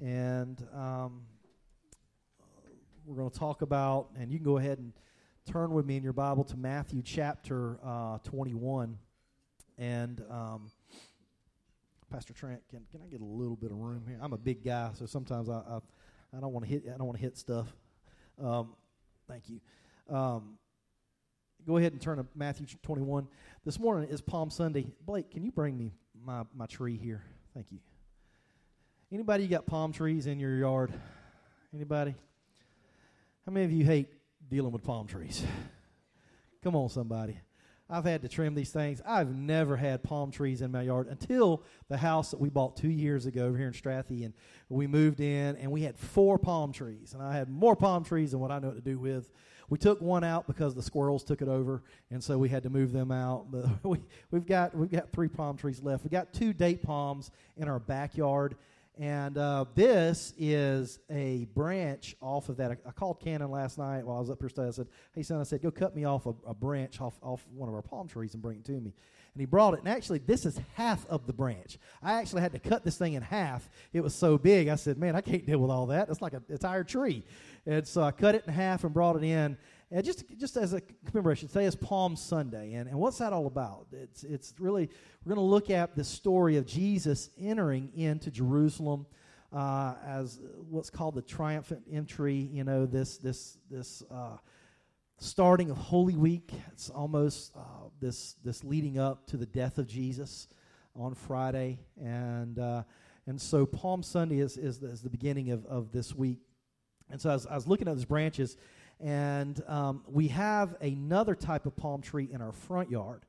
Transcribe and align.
and 0.00 0.66
um, 0.74 1.22
we're 3.04 3.16
going 3.16 3.30
to 3.30 3.38
talk 3.38 3.62
about, 3.62 4.08
and 4.18 4.32
you 4.32 4.38
can 4.38 4.44
go 4.44 4.56
ahead 4.56 4.78
and 4.78 4.92
turn 5.50 5.72
with 5.72 5.84
me 5.84 5.96
in 5.96 6.02
your 6.02 6.12
Bible 6.12 6.44
to 6.44 6.56
Matthew 6.56 7.02
chapter 7.02 7.78
uh, 7.84 8.18
21. 8.24 8.96
And 9.78 10.22
um, 10.30 10.70
Pastor 12.10 12.32
Trent, 12.32 12.60
can, 12.70 12.80
can 12.90 13.02
I 13.02 13.08
get 13.08 13.20
a 13.20 13.24
little 13.24 13.56
bit 13.56 13.70
of 13.70 13.76
room 13.76 14.04
here? 14.06 14.18
I'm 14.20 14.32
a 14.32 14.38
big 14.38 14.64
guy, 14.64 14.90
so 14.94 15.06
sometimes 15.06 15.48
I 15.48 15.54
I, 15.54 15.78
I 16.36 16.40
don't 16.40 16.52
want 16.52 16.66
to 16.66 16.70
hit 16.70 16.84
I 16.86 16.96
don't 16.96 17.06
want 17.06 17.18
to 17.18 17.22
hit 17.22 17.36
stuff. 17.36 17.72
Um, 18.42 18.74
thank 19.28 19.44
you. 19.48 19.60
Um, 20.14 20.58
go 21.66 21.76
ahead 21.76 21.92
and 21.92 22.00
turn 22.00 22.18
to 22.18 22.26
Matthew 22.34 22.66
21. 22.82 23.28
This 23.64 23.78
morning 23.78 24.08
is 24.10 24.20
Palm 24.20 24.50
Sunday. 24.50 24.86
Blake, 25.04 25.30
can 25.30 25.44
you 25.44 25.52
bring 25.52 25.76
me 25.76 25.92
my, 26.24 26.44
my 26.54 26.66
tree 26.66 26.96
here? 26.96 27.22
Thank 27.54 27.70
you. 27.70 27.78
Anybody 29.12 29.48
got 29.48 29.66
palm 29.66 29.92
trees 29.92 30.28
in 30.28 30.38
your 30.38 30.56
yard? 30.56 30.92
Anybody? 31.74 32.14
How 33.44 33.50
many 33.50 33.64
of 33.64 33.72
you 33.72 33.84
hate 33.84 34.08
dealing 34.48 34.70
with 34.70 34.84
palm 34.84 35.08
trees? 35.08 35.42
Come 36.62 36.76
on, 36.76 36.88
somebody. 36.90 37.40
I've 37.88 38.04
had 38.04 38.22
to 38.22 38.28
trim 38.28 38.54
these 38.54 38.70
things. 38.70 39.02
I've 39.04 39.34
never 39.34 39.76
had 39.76 40.04
palm 40.04 40.30
trees 40.30 40.62
in 40.62 40.70
my 40.70 40.82
yard 40.82 41.08
until 41.08 41.64
the 41.88 41.96
house 41.96 42.30
that 42.30 42.38
we 42.38 42.50
bought 42.50 42.76
two 42.76 42.88
years 42.88 43.26
ago 43.26 43.46
over 43.46 43.58
here 43.58 43.66
in 43.66 43.72
Strathy. 43.72 44.24
And 44.24 44.32
we 44.68 44.86
moved 44.86 45.18
in, 45.18 45.56
and 45.56 45.72
we 45.72 45.82
had 45.82 45.98
four 45.98 46.38
palm 46.38 46.72
trees. 46.72 47.12
And 47.12 47.20
I 47.20 47.34
had 47.34 47.48
more 47.48 47.74
palm 47.74 48.04
trees 48.04 48.30
than 48.30 48.38
what 48.38 48.52
I 48.52 48.60
know 48.60 48.68
what 48.68 48.76
to 48.76 48.80
do 48.80 49.00
with. 49.00 49.32
We 49.70 49.78
took 49.78 50.00
one 50.00 50.22
out 50.22 50.46
because 50.46 50.76
the 50.76 50.82
squirrels 50.82 51.24
took 51.24 51.42
it 51.42 51.48
over, 51.48 51.82
and 52.12 52.22
so 52.22 52.38
we 52.38 52.48
had 52.48 52.62
to 52.62 52.70
move 52.70 52.92
them 52.92 53.10
out. 53.10 53.50
But 53.50 53.66
we, 53.84 53.98
we've 54.30 54.46
got 54.46 54.76
we've 54.76 54.90
got 54.90 55.10
three 55.12 55.28
palm 55.28 55.56
trees 55.56 55.82
left. 55.82 56.04
We've 56.04 56.12
got 56.12 56.32
two 56.32 56.52
date 56.52 56.84
palms 56.84 57.32
in 57.56 57.68
our 57.68 57.80
backyard, 57.80 58.56
and 59.00 59.38
uh, 59.38 59.64
this 59.74 60.34
is 60.36 60.98
a 61.10 61.46
branch 61.54 62.14
off 62.20 62.50
of 62.50 62.58
that. 62.58 62.70
I, 62.70 62.90
called 62.90 63.18
Cannon 63.18 63.50
last 63.50 63.78
night 63.78 64.04
while 64.04 64.18
I 64.18 64.20
was 64.20 64.28
up 64.28 64.40
here 64.40 64.50
studying. 64.50 64.68
I 64.68 64.76
said, 64.76 64.88
"Hey 65.14 65.22
son," 65.22 65.40
I 65.40 65.44
said, 65.44 65.62
"Go 65.62 65.70
cut 65.70 65.96
me 65.96 66.04
off 66.04 66.26
a, 66.26 66.34
a 66.46 66.52
branch 66.52 67.00
off 67.00 67.18
off 67.22 67.42
one 67.54 67.70
of 67.70 67.74
our 67.74 67.80
palm 67.80 68.08
trees 68.08 68.34
and 68.34 68.42
bring 68.42 68.58
it 68.58 68.64
to 68.66 68.72
me." 68.72 68.92
And 69.32 69.40
he 69.40 69.46
brought 69.46 69.72
it. 69.72 69.80
And 69.80 69.88
actually, 69.88 70.18
this 70.18 70.44
is 70.44 70.60
half 70.74 71.06
of 71.06 71.26
the 71.26 71.32
branch. 71.32 71.78
I 72.02 72.14
actually 72.14 72.42
had 72.42 72.52
to 72.52 72.58
cut 72.58 72.84
this 72.84 72.98
thing 72.98 73.14
in 73.14 73.22
half. 73.22 73.70
It 73.94 74.02
was 74.02 74.14
so 74.14 74.36
big. 74.36 74.68
I 74.68 74.74
said, 74.74 74.98
"Man, 74.98 75.16
I 75.16 75.22
can't 75.22 75.46
deal 75.46 75.60
with 75.60 75.70
all 75.70 75.86
that. 75.86 76.10
It's 76.10 76.20
like 76.20 76.34
an 76.34 76.44
entire 76.50 76.84
tree." 76.84 77.24
And 77.64 77.88
so 77.88 78.02
I 78.02 78.10
cut 78.10 78.34
it 78.34 78.44
in 78.46 78.52
half 78.52 78.84
and 78.84 78.92
brought 78.92 79.16
it 79.16 79.24
in. 79.24 79.56
Just 79.92 80.24
just 80.38 80.56
as 80.56 80.72
a 80.72 80.80
commemoration, 81.04 81.48
today 81.48 81.64
is 81.64 81.74
Palm 81.74 82.14
Sunday, 82.14 82.74
and, 82.74 82.88
and 82.88 82.96
what's 82.96 83.18
that 83.18 83.32
all 83.32 83.48
about? 83.48 83.88
It's 83.90 84.22
it's 84.22 84.54
really 84.60 84.88
we're 85.24 85.34
going 85.34 85.44
to 85.44 85.50
look 85.50 85.68
at 85.68 85.96
the 85.96 86.04
story 86.04 86.56
of 86.58 86.64
Jesus 86.64 87.28
entering 87.36 87.90
into 87.96 88.30
Jerusalem 88.30 89.04
uh, 89.52 89.94
as 90.06 90.38
what's 90.68 90.90
called 90.90 91.16
the 91.16 91.22
triumphant 91.22 91.82
entry. 91.90 92.36
You 92.36 92.62
know 92.62 92.86
this 92.86 93.18
this 93.18 93.58
this 93.68 94.04
uh, 94.12 94.36
starting 95.18 95.70
of 95.70 95.76
Holy 95.76 96.14
Week. 96.14 96.52
It's 96.70 96.88
almost 96.88 97.50
uh, 97.56 97.88
this 98.00 98.36
this 98.44 98.62
leading 98.62 98.96
up 98.96 99.26
to 99.26 99.36
the 99.36 99.46
death 99.46 99.76
of 99.78 99.88
Jesus 99.88 100.46
on 100.94 101.16
Friday, 101.16 101.80
and 102.00 102.60
uh, 102.60 102.84
and 103.26 103.40
so 103.40 103.66
Palm 103.66 104.04
Sunday 104.04 104.38
is 104.38 104.56
is 104.56 104.78
the, 104.78 104.86
is 104.86 105.02
the 105.02 105.10
beginning 105.10 105.50
of 105.50 105.66
of 105.66 105.90
this 105.90 106.14
week. 106.14 106.38
And 107.10 107.20
so 107.20 107.30
I 107.30 107.32
was, 107.32 107.46
I 107.46 107.54
was 107.56 107.66
looking 107.66 107.88
at 107.88 107.96
those 107.96 108.04
branches 108.04 108.56
and 109.00 109.62
um, 109.66 110.02
we 110.06 110.28
have 110.28 110.76
another 110.80 111.34
type 111.34 111.66
of 111.66 111.74
palm 111.76 112.02
tree 112.02 112.28
in 112.30 112.42
our 112.42 112.52
front 112.52 112.90
yard. 112.90 113.24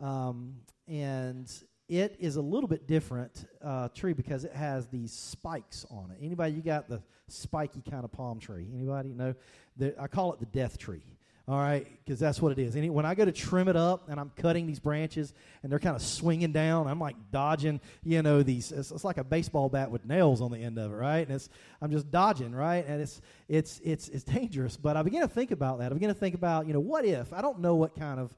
Um, 0.00 0.56
and 0.88 1.50
it 1.88 2.16
is 2.18 2.36
a 2.36 2.40
little 2.40 2.68
bit 2.68 2.86
different 2.86 3.46
uh, 3.62 3.88
tree 3.88 4.12
because 4.12 4.44
it 4.44 4.52
has 4.52 4.86
these 4.88 5.12
spikes 5.12 5.84
on 5.90 6.10
it. 6.10 6.24
Anybody, 6.24 6.54
you 6.54 6.62
got 6.62 6.88
the 6.88 7.02
spiky 7.28 7.82
kind 7.88 8.04
of 8.04 8.12
palm 8.12 8.38
tree? 8.38 8.66
Anybody? 8.74 9.10
No, 9.10 9.34
the, 9.76 10.00
I 10.00 10.06
call 10.06 10.32
it 10.32 10.40
the 10.40 10.46
death 10.46 10.78
tree. 10.78 11.02
All 11.50 11.58
right, 11.58 11.84
because 12.04 12.20
that's 12.20 12.40
what 12.40 12.56
it 12.56 12.60
is. 12.60 12.76
When 12.76 13.04
I 13.04 13.16
go 13.16 13.24
to 13.24 13.32
trim 13.32 13.66
it 13.66 13.74
up 13.74 14.08
and 14.08 14.20
I'm 14.20 14.30
cutting 14.36 14.68
these 14.68 14.78
branches 14.78 15.34
and 15.64 15.72
they're 15.72 15.80
kind 15.80 15.96
of 15.96 16.02
swinging 16.02 16.52
down, 16.52 16.86
I'm 16.86 17.00
like 17.00 17.16
dodging, 17.32 17.80
you 18.04 18.22
know, 18.22 18.44
these. 18.44 18.70
It's, 18.70 18.92
it's, 18.92 19.02
like 19.02 19.18
a 19.18 19.24
baseball 19.24 19.68
bat 19.68 19.90
with 19.90 20.04
nails 20.04 20.42
on 20.42 20.52
the 20.52 20.58
end 20.58 20.78
of 20.78 20.92
it, 20.92 20.94
right? 20.94 21.26
And 21.26 21.32
it's 21.32 21.48
I'm 21.82 21.90
just 21.90 22.08
dodging, 22.08 22.54
right? 22.54 22.86
And 22.86 23.02
it's 23.02 23.20
it's 23.48 23.80
it's 23.82 24.08
it's 24.10 24.22
dangerous. 24.22 24.76
But 24.76 24.96
I 24.96 25.02
begin 25.02 25.22
to 25.22 25.28
think 25.28 25.50
about 25.50 25.80
that. 25.80 25.90
I 25.90 25.94
begin 25.94 26.06
to 26.06 26.14
think 26.14 26.36
about, 26.36 26.68
you 26.68 26.72
know, 26.72 26.78
what 26.78 27.04
if 27.04 27.32
I 27.32 27.42
don't 27.42 27.58
know 27.58 27.74
what 27.74 27.96
kind 27.96 28.20
of 28.20 28.32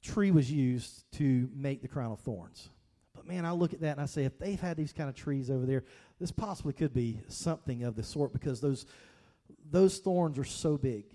tree 0.00 0.30
was 0.30 0.48
used 0.48 1.10
to 1.14 1.50
make 1.56 1.82
the 1.82 1.88
crown 1.88 2.12
of 2.12 2.20
thorns. 2.20 2.68
But 3.16 3.26
man, 3.26 3.44
I 3.44 3.50
look 3.50 3.72
at 3.72 3.80
that 3.80 3.96
and 3.96 4.00
I 4.00 4.06
say, 4.06 4.22
if 4.22 4.38
they've 4.38 4.60
had 4.60 4.76
these 4.76 4.92
kind 4.92 5.08
of 5.08 5.16
trees 5.16 5.50
over 5.50 5.66
there, 5.66 5.82
this 6.20 6.30
possibly 6.30 6.72
could 6.72 6.94
be 6.94 7.18
something 7.26 7.82
of 7.82 7.96
the 7.96 8.04
sort 8.04 8.32
because 8.32 8.60
those 8.60 8.86
those 9.68 9.98
thorns 9.98 10.38
are 10.38 10.44
so 10.44 10.78
big 10.78 11.06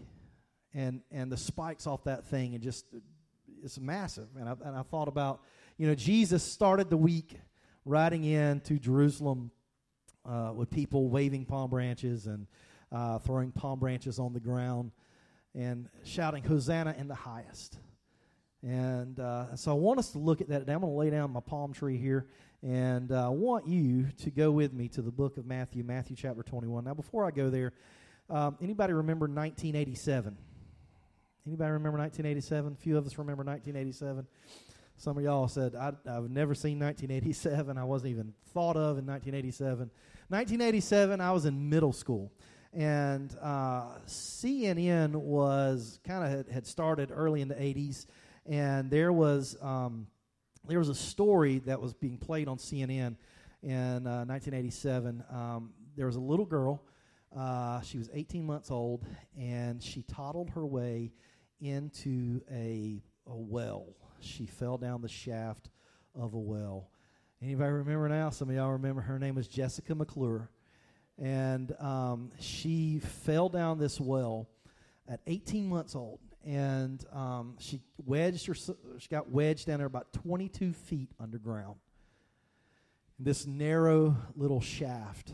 and 0.74 1.02
and 1.12 1.31
the 1.31 1.38
spikes 1.38 1.88
off 1.88 2.03
that 2.03 2.25
thing 2.25 2.53
and 2.53 2.63
just 2.63 2.85
it's 3.63 3.80
massive. 3.80 4.28
And 4.38 4.47
I, 4.47 4.56
and 4.63 4.75
I 4.75 4.84
thought 4.84 5.07
about, 5.07 5.41
you 5.78 5.88
know, 5.88 5.96
Jesus 5.96 6.44
started 6.44 6.90
the 6.90 6.97
week 6.97 7.35
riding 7.85 8.24
in 8.24 8.62
to 8.62 8.78
Jerusalem 8.78 9.52
uh, 10.25 10.52
with 10.56 10.69
people 10.69 11.09
waving 11.09 11.46
palm 11.46 11.69
branches 11.69 12.28
and 12.28 12.47
uh, 12.91 13.19
throwing 13.19 13.52
palm 13.52 13.79
branches 13.79 14.19
on 14.19 14.34
the 14.34 14.40
ground 14.40 14.91
and 15.56 15.90
shouting 16.03 16.44
Hosanna 16.44 16.96
in 16.97 17.08
the 17.08 17.16
highest. 17.16 17.78
And 18.62 19.19
uh, 19.19 19.56
so 19.56 19.72
I 19.72 19.75
want 19.75 20.00
us 20.00 20.12
to 20.12 20.19
look 20.19 20.41
at 20.41 20.50
that. 20.50 20.62
I'm 20.62 20.66
going 20.66 20.81
to 20.81 20.88
lay 20.88 21.09
down 21.09 21.31
my 21.31 21.40
palm 21.40 21.72
tree 21.72 21.97
here, 21.97 22.28
and 22.62 23.09
uh, 23.12 23.28
I 23.28 23.29
want 23.29 23.68
you 23.68 24.08
to 24.24 24.31
go 24.31 24.52
with 24.52 24.74
me 24.74 24.90
to 24.90 25.02
the 25.02 25.12
book 25.12 25.38
of 25.38 25.46
Matthew, 25.46 25.84
Matthew 25.84 26.18
chapter 26.18 26.44
21. 26.44 26.84
Now, 26.84 26.94
before 26.94 27.25
I 27.25 27.31
go 27.31 27.50
there, 27.50 27.72
um, 28.29 28.58
anybody 28.62 28.91
remember 28.91 29.28
1987? 29.28 30.38
Anybody 31.49 31.71
remember 31.71 31.97
1987? 31.97 32.73
A 32.73 32.75
few 32.75 32.95
of 32.95 33.07
us 33.07 33.17
remember 33.17 33.43
1987. 33.43 34.27
Some 34.97 35.17
of 35.17 35.23
y'all 35.23 35.47
said, 35.47 35.73
I, 35.73 35.93
have 36.05 36.29
never 36.29 36.53
seen 36.53 36.77
1987. 36.77 37.75
I 37.75 37.83
wasn't 37.83 38.11
even 38.11 38.35
thought 38.53 38.75
of 38.75 38.99
in 38.99 39.07
1987. 39.07 39.89
1987, 40.27 41.19
I 41.19 41.31
was 41.31 41.45
in 41.45 41.67
middle 41.67 41.91
school. 41.91 42.31
And 42.71 43.35
uh, 43.41 43.95
CNN 44.05 45.15
was 45.15 45.99
kind 46.03 46.23
of 46.23 46.29
had, 46.29 46.49
had, 46.53 46.67
started 46.67 47.09
early 47.11 47.41
in 47.41 47.47
the 47.47 47.55
80s. 47.55 48.05
And 48.45 48.91
there 48.91 49.11
was, 49.11 49.57
um, 49.59 50.05
there 50.67 50.77
was 50.77 50.89
a 50.89 50.95
story 50.95 51.57
that 51.66 51.81
was 51.81 51.95
being 51.95 52.19
played 52.19 52.47
on 52.47 52.57
CNN 52.57 53.16
in 53.63 54.05
uh, 54.05 54.23
1987. 54.25 55.23
Um, 55.33 55.71
there 55.97 56.05
was 56.05 56.16
a 56.16 56.21
little 56.21 56.45
girl. 56.45 56.83
Uh, 57.35 57.81
she 57.81 57.97
was 57.97 58.07
18 58.13 58.45
months 58.45 58.69
old, 58.69 59.03
and 59.35 59.81
she 59.81 60.03
toddled 60.03 60.51
her 60.51 60.66
way 60.67 61.11
into 61.59 62.42
a, 62.52 63.02
a 63.28 63.36
well. 63.36 63.88
She 64.20 64.46
fell 64.46 64.78
down 64.78 65.02
the 65.02 65.09
shaft 65.09 65.70
of 66.16 66.34
a 66.34 66.40
well. 66.40 66.90
Anybody 67.42 67.72
remember 67.72 68.09
now? 68.09 68.30
Some 68.30 68.50
of 68.50 68.56
y'all 68.56 68.74
remember 68.74 69.02
her 69.02 69.18
name 69.18 69.36
was 69.36 69.47
Jessica 69.47 69.96
McClure. 69.96 70.50
And 71.18 71.74
um, 71.80 72.31
she 72.40 73.00
fell 73.00 73.50
down 73.50 73.78
this 73.78 74.00
well 74.00 74.50
at 75.08 75.20
18 75.28 75.68
months 75.68 75.96
old. 75.96 76.20
And 76.46 77.03
um, 77.12 77.56
she 77.59 77.81
wedged 78.06 78.47
her, 78.47 78.53
she 78.53 79.09
got 79.09 79.30
wedged 79.30 79.68
down 79.68 79.78
there 79.78 79.88
about 79.88 80.14
22 80.14 80.74
feet 80.74 81.12
underground. 81.20 81.76
In 83.18 83.26
this 83.26 83.46
narrow 83.46 84.16
little 84.36 84.62
shaft. 84.62 85.34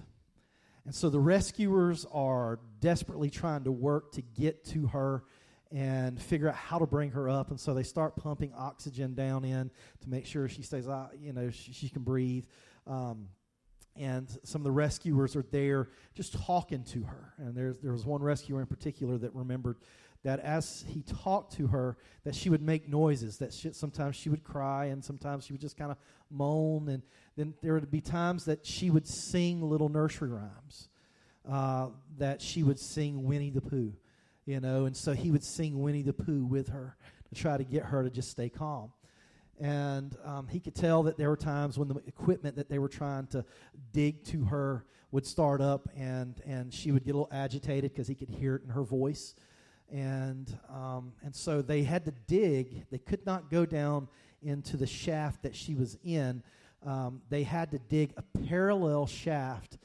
And 0.85 0.93
so 0.93 1.09
the 1.09 1.19
rescuers 1.19 2.05
are 2.11 2.59
desperately 2.79 3.29
trying 3.29 3.63
to 3.63 3.71
work 3.71 4.11
to 4.13 4.21
get 4.21 4.63
to 4.65 4.87
her 4.87 5.23
and 5.71 6.21
figure 6.21 6.47
out 6.47 6.55
how 6.55 6.79
to 6.79 6.85
bring 6.85 7.11
her 7.11 7.29
up. 7.29 7.49
And 7.49 7.59
so 7.59 7.73
they 7.73 7.83
start 7.83 8.15
pumping 8.15 8.53
oxygen 8.55 9.13
down 9.13 9.43
in 9.43 9.71
to 10.01 10.09
make 10.09 10.25
sure 10.25 10.47
she 10.47 10.61
stays, 10.61 10.87
you 11.19 11.33
know, 11.33 11.49
she, 11.49 11.73
she 11.73 11.89
can 11.89 12.03
breathe. 12.03 12.45
Um, 12.87 13.27
and 13.97 14.27
some 14.43 14.61
of 14.61 14.63
the 14.65 14.71
rescuers 14.71 15.35
are 15.35 15.45
there 15.51 15.89
just 16.13 16.33
talking 16.33 16.83
to 16.85 17.03
her. 17.03 17.33
And 17.37 17.55
there's, 17.55 17.79
there 17.79 17.93
was 17.93 18.05
one 18.05 18.21
rescuer 18.21 18.59
in 18.59 18.67
particular 18.67 19.17
that 19.17 19.33
remembered 19.33 19.77
that 20.23 20.39
as 20.39 20.83
he 20.87 21.03
talked 21.03 21.53
to 21.53 21.67
her, 21.67 21.97
that 22.23 22.35
she 22.35 22.49
would 22.49 22.61
make 22.61 22.89
noises. 22.89 23.37
That 23.37 23.53
she, 23.53 23.71
sometimes 23.73 24.15
she 24.15 24.29
would 24.29 24.43
cry, 24.43 24.85
and 24.85 25.03
sometimes 25.03 25.45
she 25.45 25.53
would 25.53 25.61
just 25.61 25.77
kind 25.77 25.91
of 25.91 25.97
moan. 26.31 26.89
And 26.89 27.03
then 27.37 27.53
there 27.61 27.75
would 27.75 27.91
be 27.91 28.01
times 28.01 28.45
that 28.45 28.65
she 28.65 28.89
would 28.89 29.07
sing 29.07 29.61
little 29.61 29.87
nursery 29.87 30.29
rhymes. 30.29 30.89
Uh, 31.47 31.89
that 32.17 32.41
she 32.41 32.63
would 32.63 32.79
sing 32.79 33.23
Winnie 33.23 33.51
the 33.51 33.61
Pooh 33.61 33.93
you 34.45 34.59
know, 34.59 34.85
and 34.85 34.95
so 34.95 35.13
he 35.13 35.31
would 35.31 35.43
sing 35.43 35.81
Winnie 35.81 36.03
the 36.03 36.13
Pooh 36.13 36.45
with 36.45 36.69
her 36.69 36.95
to 37.29 37.35
try 37.35 37.57
to 37.57 37.63
get 37.63 37.83
her 37.83 38.03
to 38.03 38.09
just 38.09 38.29
stay 38.29 38.49
calm. 38.49 38.91
And 39.59 40.15
um, 40.23 40.47
he 40.47 40.59
could 40.59 40.75
tell 40.75 41.03
that 41.03 41.17
there 41.17 41.29
were 41.29 41.37
times 41.37 41.77
when 41.77 41.87
the 41.87 41.95
equipment 42.07 42.57
that 42.57 42.69
they 42.69 42.77
were 42.77 42.89
trying 42.89 43.27
to 43.27 43.45
dig 43.93 44.23
to 44.25 44.43
her 44.45 44.85
would 45.11 45.25
start 45.25 45.61
up, 45.61 45.87
and, 45.95 46.41
and 46.45 46.73
she 46.73 46.91
would 46.91 47.05
get 47.05 47.15
a 47.15 47.17
little 47.17 47.31
agitated 47.31 47.93
because 47.93 48.07
he 48.07 48.15
could 48.15 48.29
hear 48.29 48.55
it 48.55 48.63
in 48.63 48.69
her 48.69 48.83
voice. 48.83 49.33
And, 49.89 50.57
um, 50.69 51.13
and 51.23 51.33
so 51.33 51.61
they 51.61 51.83
had 51.83 52.05
to 52.05 52.13
dig. 52.27 52.85
They 52.91 52.97
could 52.97 53.25
not 53.25 53.49
go 53.49 53.65
down 53.65 54.09
into 54.43 54.77
the 54.77 54.87
shaft 54.87 55.43
that 55.43 55.55
she 55.55 55.73
was 55.73 55.97
in. 56.03 56.43
Um, 56.85 57.21
they 57.29 57.43
had 57.43 57.71
to 57.71 57.79
dig 57.79 58.13
a 58.17 58.23
parallel 58.47 59.07
shaft 59.07 59.77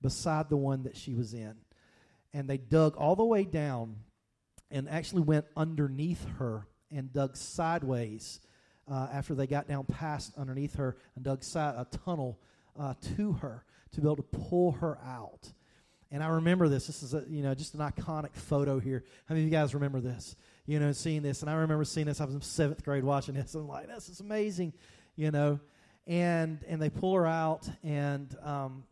beside 0.00 0.48
the 0.48 0.56
one 0.56 0.84
that 0.84 0.96
she 0.96 1.14
was 1.14 1.34
in. 1.34 1.54
And 2.32 2.48
they 2.48 2.58
dug 2.58 2.96
all 2.96 3.16
the 3.16 3.24
way 3.24 3.44
down 3.44 3.96
and 4.70 4.88
actually 4.88 5.22
went 5.22 5.46
underneath 5.56 6.24
her 6.38 6.66
and 6.90 7.12
dug 7.12 7.36
sideways 7.36 8.40
uh, 8.90 9.08
after 9.12 9.34
they 9.34 9.46
got 9.46 9.68
down 9.68 9.84
past 9.84 10.32
underneath 10.36 10.76
her 10.76 10.96
and 11.14 11.24
dug 11.24 11.42
side, 11.42 11.74
a 11.76 11.86
tunnel 12.04 12.38
uh, 12.78 12.94
to 13.16 13.32
her 13.32 13.64
to 13.92 14.00
be 14.00 14.06
able 14.06 14.16
to 14.16 14.22
pull 14.22 14.72
her 14.72 14.98
out. 15.04 15.52
And 16.12 16.22
I 16.22 16.28
remember 16.28 16.68
this. 16.68 16.86
This 16.86 17.02
is 17.02 17.14
a, 17.14 17.24
you 17.28 17.42
know 17.42 17.54
just 17.54 17.74
an 17.74 17.80
iconic 17.80 18.34
photo 18.34 18.78
here. 18.78 19.04
How 19.28 19.34
many 19.34 19.44
of 19.44 19.50
you 19.50 19.56
guys 19.56 19.74
remember 19.74 20.00
this? 20.00 20.36
You 20.64 20.78
know, 20.78 20.92
seeing 20.92 21.22
this, 21.22 21.42
and 21.42 21.50
I 21.50 21.54
remember 21.54 21.84
seeing 21.84 22.06
this. 22.06 22.20
I 22.20 22.24
was 22.24 22.34
in 22.34 22.40
seventh 22.40 22.84
grade 22.84 23.04
watching 23.04 23.34
this. 23.34 23.54
And 23.54 23.64
I'm 23.64 23.68
like, 23.68 23.88
this 23.88 24.08
is 24.08 24.20
amazing, 24.20 24.72
you 25.16 25.30
know. 25.30 25.58
And 26.06 26.60
and 26.68 26.80
they 26.80 26.90
pull 26.90 27.14
her 27.14 27.26
out, 27.26 27.68
and 27.82 28.34
um, 28.44 28.84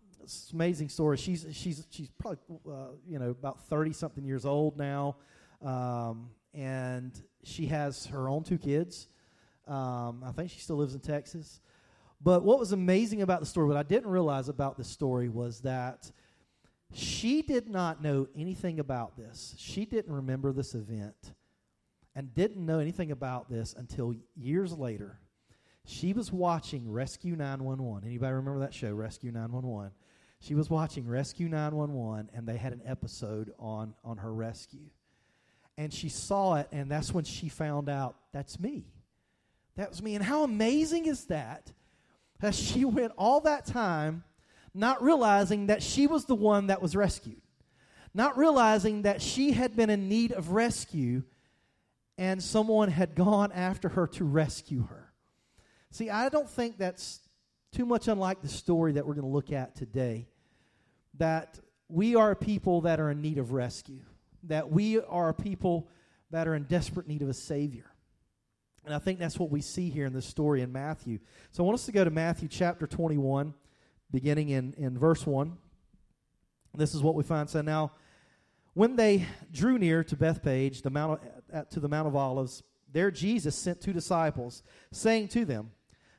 amazing 0.53 0.89
story. 0.89 1.17
She's 1.17 1.47
she's 1.53 1.87
she's 1.91 2.09
probably 2.19 2.39
uh, 2.69 2.89
you 3.07 3.21
know 3.21 3.31
about 3.31 3.63
thirty 3.69 3.93
something 3.93 4.25
years 4.25 4.45
old 4.45 4.77
now, 4.77 5.17
um, 5.65 6.31
and 6.53 7.13
she 7.43 7.67
has 7.67 8.07
her 8.07 8.29
own 8.29 8.45
two 8.45 8.59
kids. 8.59 9.09
Um, 9.67 10.23
I 10.25 10.33
think 10.33 10.51
she 10.51 10.61
still 10.61 10.77
lives 10.77 10.95
in 10.95 11.01
Texas. 11.01 11.61
But 12.23 12.45
what 12.45 12.59
was 12.59 12.73
amazing 12.73 13.23
about 13.23 13.41
the 13.41 13.47
story, 13.47 13.69
what 13.69 13.77
I 13.77 13.83
didn't 13.83 14.11
realize 14.11 14.49
about 14.49 14.77
the 14.77 14.85
story, 14.85 15.29
was 15.29 15.61
that 15.61 16.11
she 16.93 17.43
did 17.43 17.69
not 17.69 18.03
know 18.03 18.29
anything 18.37 18.79
about 18.79 19.17
this. 19.17 19.55
She 19.59 19.85
didn't 19.85 20.13
remember 20.13 20.53
this 20.53 20.75
event 20.75 21.35
and 22.15 22.33
didn't 22.35 22.65
know 22.65 22.79
anything 22.79 23.11
about 23.11 23.51
this 23.51 23.75
until 23.77 24.15
years 24.37 24.73
later. 24.73 25.19
She 25.87 26.13
was 26.13 26.33
watching 26.33 26.91
Rescue 26.91 27.37
911. 27.37 28.09
Anybody 28.09 28.33
remember 28.33 28.61
that 28.61 28.73
show, 28.73 28.93
Rescue 28.95 29.33
911? 29.33 29.91
She 30.41 30.55
was 30.55 30.71
watching 30.71 31.07
Rescue 31.07 31.49
911 31.49 32.31
and 32.33 32.47
they 32.47 32.57
had 32.57 32.73
an 32.73 32.83
episode 32.87 33.53
on 33.59 33.95
on 34.05 34.19
her 34.19 34.33
rescue. 34.33 34.91
And 35.77 35.93
she 35.93 36.09
saw 36.09 36.55
it 36.57 36.69
and 36.71 36.91
that's 36.91 37.13
when 37.13 37.25
she 37.25 37.49
found 37.49 37.89
out 37.89 38.17
that's 38.33 38.61
me. 38.61 38.85
That 39.77 39.91
was 39.91 40.03
me. 40.03 40.15
And 40.15 40.25
how 40.25 40.45
amazing 40.45 41.07
is 41.07 41.25
that? 41.25 41.73
That 42.41 42.55
she 42.55 42.85
went 42.85 43.13
all 43.17 43.41
that 43.41 43.67
time 43.67 44.25
not 44.75 45.03
realizing 45.03 45.67
that 45.69 45.83
she 45.83 46.07
was 46.07 46.25
the 46.25 46.35
one 46.35 46.67
that 46.67 46.83
was 46.83 46.97
rescued, 46.97 47.41
not 48.13 48.37
realizing 48.37 49.03
that 49.03 49.23
she 49.23 49.53
had 49.53 49.77
been 49.77 49.89
in 49.89 50.09
need 50.09 50.33
of 50.33 50.51
rescue 50.51 51.23
and 52.19 52.43
someone 52.43 52.91
had 52.91 53.15
gone 53.15 53.53
after 53.53 53.89
her 53.91 54.07
to 54.09 54.25
rescue 54.25 54.87
her. 54.89 55.13
See, 55.91 56.11
I 56.11 56.29
don't 56.29 56.51
think 56.51 56.77
that's 56.77 57.21
too 57.73 57.87
much 57.87 58.09
unlike 58.09 58.43
the 58.43 58.49
story 58.49 58.93
that 58.93 59.07
we're 59.07 59.15
going 59.15 59.27
to 59.27 59.33
look 59.33 59.53
at 59.53 59.77
today. 59.77 60.27
That 61.19 61.59
we 61.89 62.17
are 62.17 62.35
people 62.35 62.83
that 62.83 62.99
are 62.99 63.11
in 63.11 63.21
need 63.21 63.39
of 63.39 63.53
rescue, 63.53 64.03
that 64.49 64.71
we 64.71 65.01
are 65.01 65.29
a 65.29 65.35
people 65.35 65.89
that 66.31 66.49
are 66.49 66.55
in 66.55 66.65
desperate 66.65 67.07
need 67.07 67.23
of 67.23 67.29
a 67.29 67.35
Savior. 67.35 67.91
And 68.85 68.95
I 68.95 68.99
think 68.99 69.19
that's 69.19 69.39
what 69.39 69.51
we 69.51 69.61
see 69.61 69.89
here 69.89 70.07
in 70.07 70.13
this 70.13 70.27
story 70.27 70.61
in 70.61 70.73
Matthew. 70.73 71.19
So 71.53 71.63
I 71.63 71.67
want 71.67 71.75
us 71.75 71.87
to 71.87 71.93
go 71.93 72.05
to 72.05 72.11
Matthew 72.11 72.49
chapter 72.49 72.87
21 72.87 73.55
beginning 74.11 74.51
in, 74.51 74.75
in 74.77 74.99
verse 74.99 75.27
1. 75.27 75.57
This 76.75 76.95
is 76.95 77.03
what 77.03 77.15
we 77.15 77.23
find. 77.23 77.49
So 77.49 77.63
now, 77.63 77.93
when 78.75 78.97
they 78.97 79.27
drew 79.53 79.79
near 79.79 80.05
to 80.05 80.17
Bethphage, 80.17 80.83
the 80.83 80.91
Mount 80.91 81.21
of, 81.53 81.69
to 81.71 81.81
the 81.81 81.89
Mount 81.89 82.09
of 82.09 82.17
Olives, 82.17 82.63
there 82.93 83.11
Jesus 83.11 83.57
sent 83.57 83.81
two 83.81 83.93
disciples, 83.93 84.63
saying 84.93 85.29
to 85.29 85.45
them, 85.45 85.71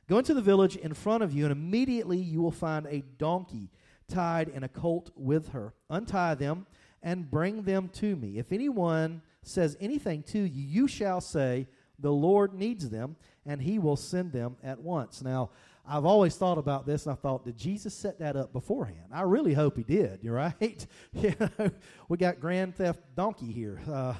Go 0.08 0.18
into 0.18 0.34
the 0.34 0.42
village 0.42 0.76
in 0.76 0.94
front 0.94 1.22
of 1.22 1.32
you, 1.32 1.44
and 1.44 1.52
immediately 1.52 2.18
you 2.18 2.40
will 2.40 2.52
find 2.52 2.86
a 2.86 3.02
donkey 3.18 3.70
tied 4.08 4.48
and 4.48 4.64
a 4.64 4.68
colt 4.68 5.10
with 5.16 5.48
her. 5.48 5.74
Untie 5.90 6.34
them 6.34 6.66
and 7.02 7.30
bring 7.30 7.62
them 7.62 7.88
to 7.94 8.16
me. 8.16 8.38
If 8.38 8.52
anyone 8.52 9.22
says 9.42 9.76
anything 9.80 10.22
to 10.24 10.38
you, 10.38 10.62
you 10.82 10.88
shall 10.88 11.20
say, 11.20 11.68
The 11.98 12.12
Lord 12.12 12.54
needs 12.54 12.90
them, 12.90 13.16
and 13.44 13.60
he 13.60 13.78
will 13.78 13.96
send 13.96 14.32
them 14.32 14.56
at 14.62 14.80
once. 14.80 15.22
Now, 15.22 15.50
I've 15.88 16.04
always 16.04 16.34
thought 16.36 16.58
about 16.58 16.84
this, 16.84 17.06
and 17.06 17.12
I 17.12 17.16
thought, 17.16 17.44
did 17.44 17.56
Jesus 17.56 17.94
set 17.94 18.18
that 18.18 18.34
up 18.34 18.52
beforehand? 18.52 19.10
I 19.12 19.22
really 19.22 19.54
hope 19.54 19.76
he 19.76 19.84
did. 19.84 20.18
You're 20.20 20.34
right. 20.34 20.86
you 21.12 21.34
know, 21.38 21.70
we 22.08 22.16
got 22.16 22.40
Grand 22.40 22.74
Theft 22.74 23.00
Donkey 23.14 23.52
here. 23.52 23.80
Uh, 23.88 24.14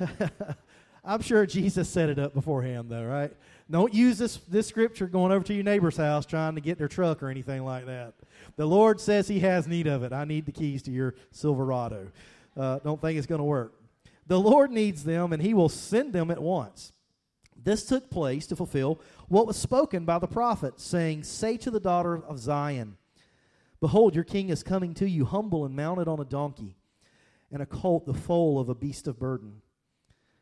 I'm 1.04 1.22
sure 1.22 1.46
Jesus 1.46 1.88
set 1.88 2.08
it 2.08 2.18
up 2.18 2.34
beforehand, 2.34 2.90
though, 2.90 3.04
right? 3.04 3.32
Don't 3.68 3.92
use 3.92 4.18
this 4.18 4.36
this 4.48 4.66
scripture 4.66 5.06
going 5.06 5.32
over 5.32 5.44
to 5.44 5.54
your 5.54 5.64
neighbor's 5.64 5.96
house 5.96 6.24
trying 6.24 6.54
to 6.54 6.60
get 6.60 6.78
their 6.78 6.88
truck 6.88 7.22
or 7.22 7.28
anything 7.28 7.64
like 7.64 7.86
that. 7.86 8.14
The 8.56 8.66
Lord 8.66 9.00
says 9.00 9.26
He 9.26 9.40
has 9.40 9.66
need 9.66 9.86
of 9.86 10.02
it. 10.02 10.12
I 10.12 10.24
need 10.24 10.46
the 10.46 10.52
keys 10.52 10.82
to 10.82 10.92
your 10.92 11.14
Silverado. 11.32 12.08
Uh, 12.56 12.78
don't 12.78 13.00
think 13.00 13.18
it's 13.18 13.26
going 13.26 13.40
to 13.40 13.44
work. 13.44 13.74
The 14.26 14.38
Lord 14.38 14.70
needs 14.70 15.04
them, 15.04 15.32
and 15.32 15.42
He 15.42 15.52
will 15.52 15.68
send 15.68 16.12
them 16.12 16.30
at 16.30 16.40
once. 16.40 16.92
This 17.62 17.84
took 17.84 18.10
place 18.10 18.46
to 18.46 18.56
fulfill 18.56 19.00
what 19.28 19.46
was 19.46 19.56
spoken 19.56 20.04
by 20.04 20.20
the 20.20 20.28
prophet, 20.28 20.80
saying, 20.80 21.24
Say 21.24 21.56
to 21.58 21.70
the 21.70 21.80
daughter 21.80 22.14
of 22.14 22.38
Zion, 22.38 22.96
Behold, 23.80 24.14
your 24.14 24.24
king 24.24 24.48
is 24.48 24.62
coming 24.62 24.94
to 24.94 25.08
you, 25.08 25.24
humble 25.24 25.64
and 25.64 25.74
mounted 25.74 26.08
on 26.08 26.20
a 26.20 26.24
donkey, 26.24 26.76
and 27.50 27.60
a 27.60 27.66
colt, 27.66 28.06
the 28.06 28.14
foal 28.14 28.60
of 28.60 28.68
a 28.68 28.74
beast 28.74 29.08
of 29.08 29.18
burden. 29.18 29.62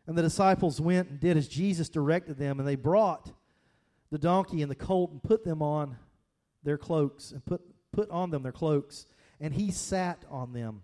And 0.06 0.18
the 0.18 0.22
disciples 0.22 0.80
went 0.80 1.08
and 1.08 1.20
did 1.20 1.36
as 1.36 1.48
Jesus 1.48 1.88
directed 1.88 2.36
them, 2.36 2.58
and 2.58 2.68
they 2.68 2.76
brought 2.76 3.32
the 4.10 4.18
donkey 4.18 4.62
and 4.62 4.70
the 4.70 4.76
colt 4.76 5.10
and 5.12 5.22
put 5.22 5.44
them 5.44 5.62
on 5.62 5.96
their 6.62 6.78
cloaks, 6.78 7.32
and 7.32 7.44
put, 7.44 7.62
put 7.92 8.10
on 8.10 8.30
them 8.30 8.42
their 8.42 8.52
cloaks, 8.52 9.06
and 9.40 9.54
he 9.54 9.70
sat 9.70 10.24
on 10.30 10.52
them. 10.52 10.82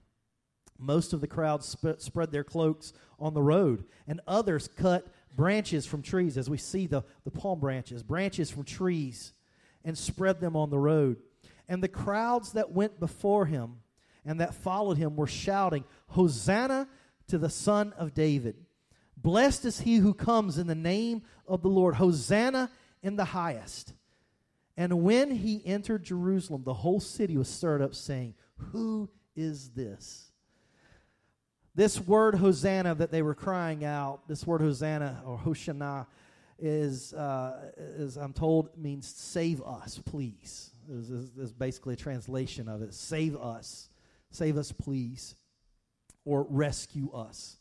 Most 0.78 1.12
of 1.12 1.20
the 1.20 1.26
crowd 1.26 1.62
sp- 1.64 1.98
spread 1.98 2.32
their 2.32 2.44
cloaks 2.44 2.92
on 3.18 3.34
the 3.34 3.42
road, 3.42 3.84
and 4.06 4.20
others 4.26 4.68
cut 4.68 5.06
branches 5.34 5.86
from 5.86 6.02
trees, 6.02 6.36
as 6.36 6.50
we 6.50 6.56
see 6.56 6.86
the, 6.86 7.02
the 7.24 7.30
palm 7.30 7.60
branches, 7.60 8.02
branches 8.02 8.50
from 8.50 8.64
trees, 8.64 9.32
and 9.84 9.96
spread 9.96 10.40
them 10.40 10.56
on 10.56 10.70
the 10.70 10.78
road. 10.78 11.18
And 11.68 11.82
the 11.82 11.88
crowds 11.88 12.52
that 12.52 12.72
went 12.72 12.98
before 12.98 13.46
him 13.46 13.76
and 14.24 14.40
that 14.40 14.54
followed 14.54 14.98
him 14.98 15.16
were 15.16 15.26
shouting, 15.26 15.84
Hosanna 16.08 16.88
to 17.28 17.38
the 17.38 17.48
Son 17.48 17.92
of 17.96 18.12
David. 18.12 18.56
Blessed 19.22 19.64
is 19.64 19.80
he 19.80 19.96
who 19.96 20.14
comes 20.14 20.58
in 20.58 20.66
the 20.66 20.74
name 20.74 21.22
of 21.46 21.62
the 21.62 21.68
Lord. 21.68 21.96
Hosanna 21.96 22.70
in 23.02 23.16
the 23.16 23.26
highest. 23.26 23.92
And 24.76 25.02
when 25.02 25.30
he 25.30 25.62
entered 25.66 26.04
Jerusalem, 26.04 26.62
the 26.64 26.74
whole 26.74 27.00
city 27.00 27.36
was 27.36 27.48
stirred 27.48 27.82
up, 27.82 27.94
saying, 27.94 28.34
Who 28.72 29.10
is 29.36 29.70
this? 29.70 30.30
This 31.74 32.00
word 32.00 32.34
Hosanna 32.34 32.94
that 32.96 33.10
they 33.10 33.22
were 33.22 33.34
crying 33.34 33.84
out, 33.84 34.26
this 34.26 34.46
word 34.46 34.60
Hosanna 34.60 35.22
or 35.24 35.38
Hoshana, 35.38 36.06
is, 36.58 37.14
uh, 37.14 37.72
is 37.76 38.16
I'm 38.16 38.32
told, 38.32 38.76
means 38.76 39.06
save 39.06 39.62
us, 39.62 39.98
please. 40.04 40.70
Is, 40.90 41.10
is 41.10 41.52
basically 41.52 41.94
a 41.94 41.96
translation 41.96 42.68
of 42.68 42.82
it. 42.82 42.92
Save 42.92 43.36
us. 43.36 43.88
Save 44.30 44.58
us, 44.58 44.72
please. 44.72 45.36
Or 46.24 46.46
rescue 46.48 47.12
us. 47.12 47.59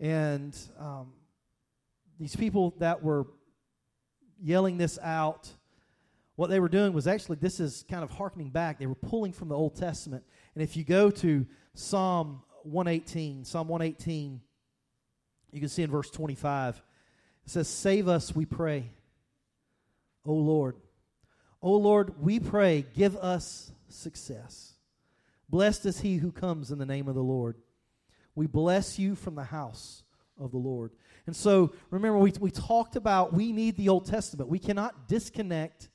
And 0.00 0.56
um, 0.78 1.12
these 2.18 2.36
people 2.36 2.74
that 2.78 3.02
were 3.02 3.26
yelling 4.40 4.78
this 4.78 4.98
out, 5.02 5.48
what 6.36 6.50
they 6.50 6.60
were 6.60 6.68
doing 6.68 6.92
was 6.92 7.06
actually, 7.06 7.38
this 7.40 7.58
is 7.60 7.84
kind 7.90 8.04
of 8.04 8.10
harkening 8.10 8.50
back. 8.50 8.78
They 8.78 8.86
were 8.86 8.94
pulling 8.94 9.32
from 9.32 9.48
the 9.48 9.56
Old 9.56 9.76
Testament. 9.76 10.24
And 10.54 10.62
if 10.62 10.76
you 10.76 10.84
go 10.84 11.10
to 11.10 11.46
Psalm 11.74 12.42
118, 12.62 13.44
Psalm 13.44 13.68
118, 13.68 14.40
you 15.52 15.60
can 15.60 15.68
see 15.68 15.82
in 15.82 15.90
verse 15.90 16.10
25, 16.10 16.82
it 17.44 17.50
says, 17.50 17.68
Save 17.68 18.08
us, 18.08 18.34
we 18.34 18.44
pray, 18.44 18.90
O 20.24 20.32
Lord. 20.32 20.76
O 21.60 21.72
Lord, 21.72 22.22
we 22.22 22.38
pray, 22.38 22.84
give 22.94 23.16
us 23.16 23.72
success. 23.88 24.74
Blessed 25.48 25.86
is 25.86 26.00
he 26.00 26.18
who 26.18 26.30
comes 26.30 26.70
in 26.70 26.78
the 26.78 26.86
name 26.86 27.08
of 27.08 27.14
the 27.14 27.22
Lord. 27.22 27.56
We 28.38 28.46
bless 28.46 29.00
you 29.00 29.16
from 29.16 29.34
the 29.34 29.42
house 29.42 30.04
of 30.38 30.52
the 30.52 30.58
Lord. 30.58 30.92
And 31.26 31.34
so, 31.34 31.72
remember, 31.90 32.18
we, 32.18 32.32
we 32.38 32.52
talked 32.52 32.94
about 32.94 33.32
we 33.32 33.50
need 33.52 33.76
the 33.76 33.88
Old 33.88 34.06
Testament. 34.06 34.48
We 34.48 34.60
cannot 34.60 35.08
disconnect 35.08 35.88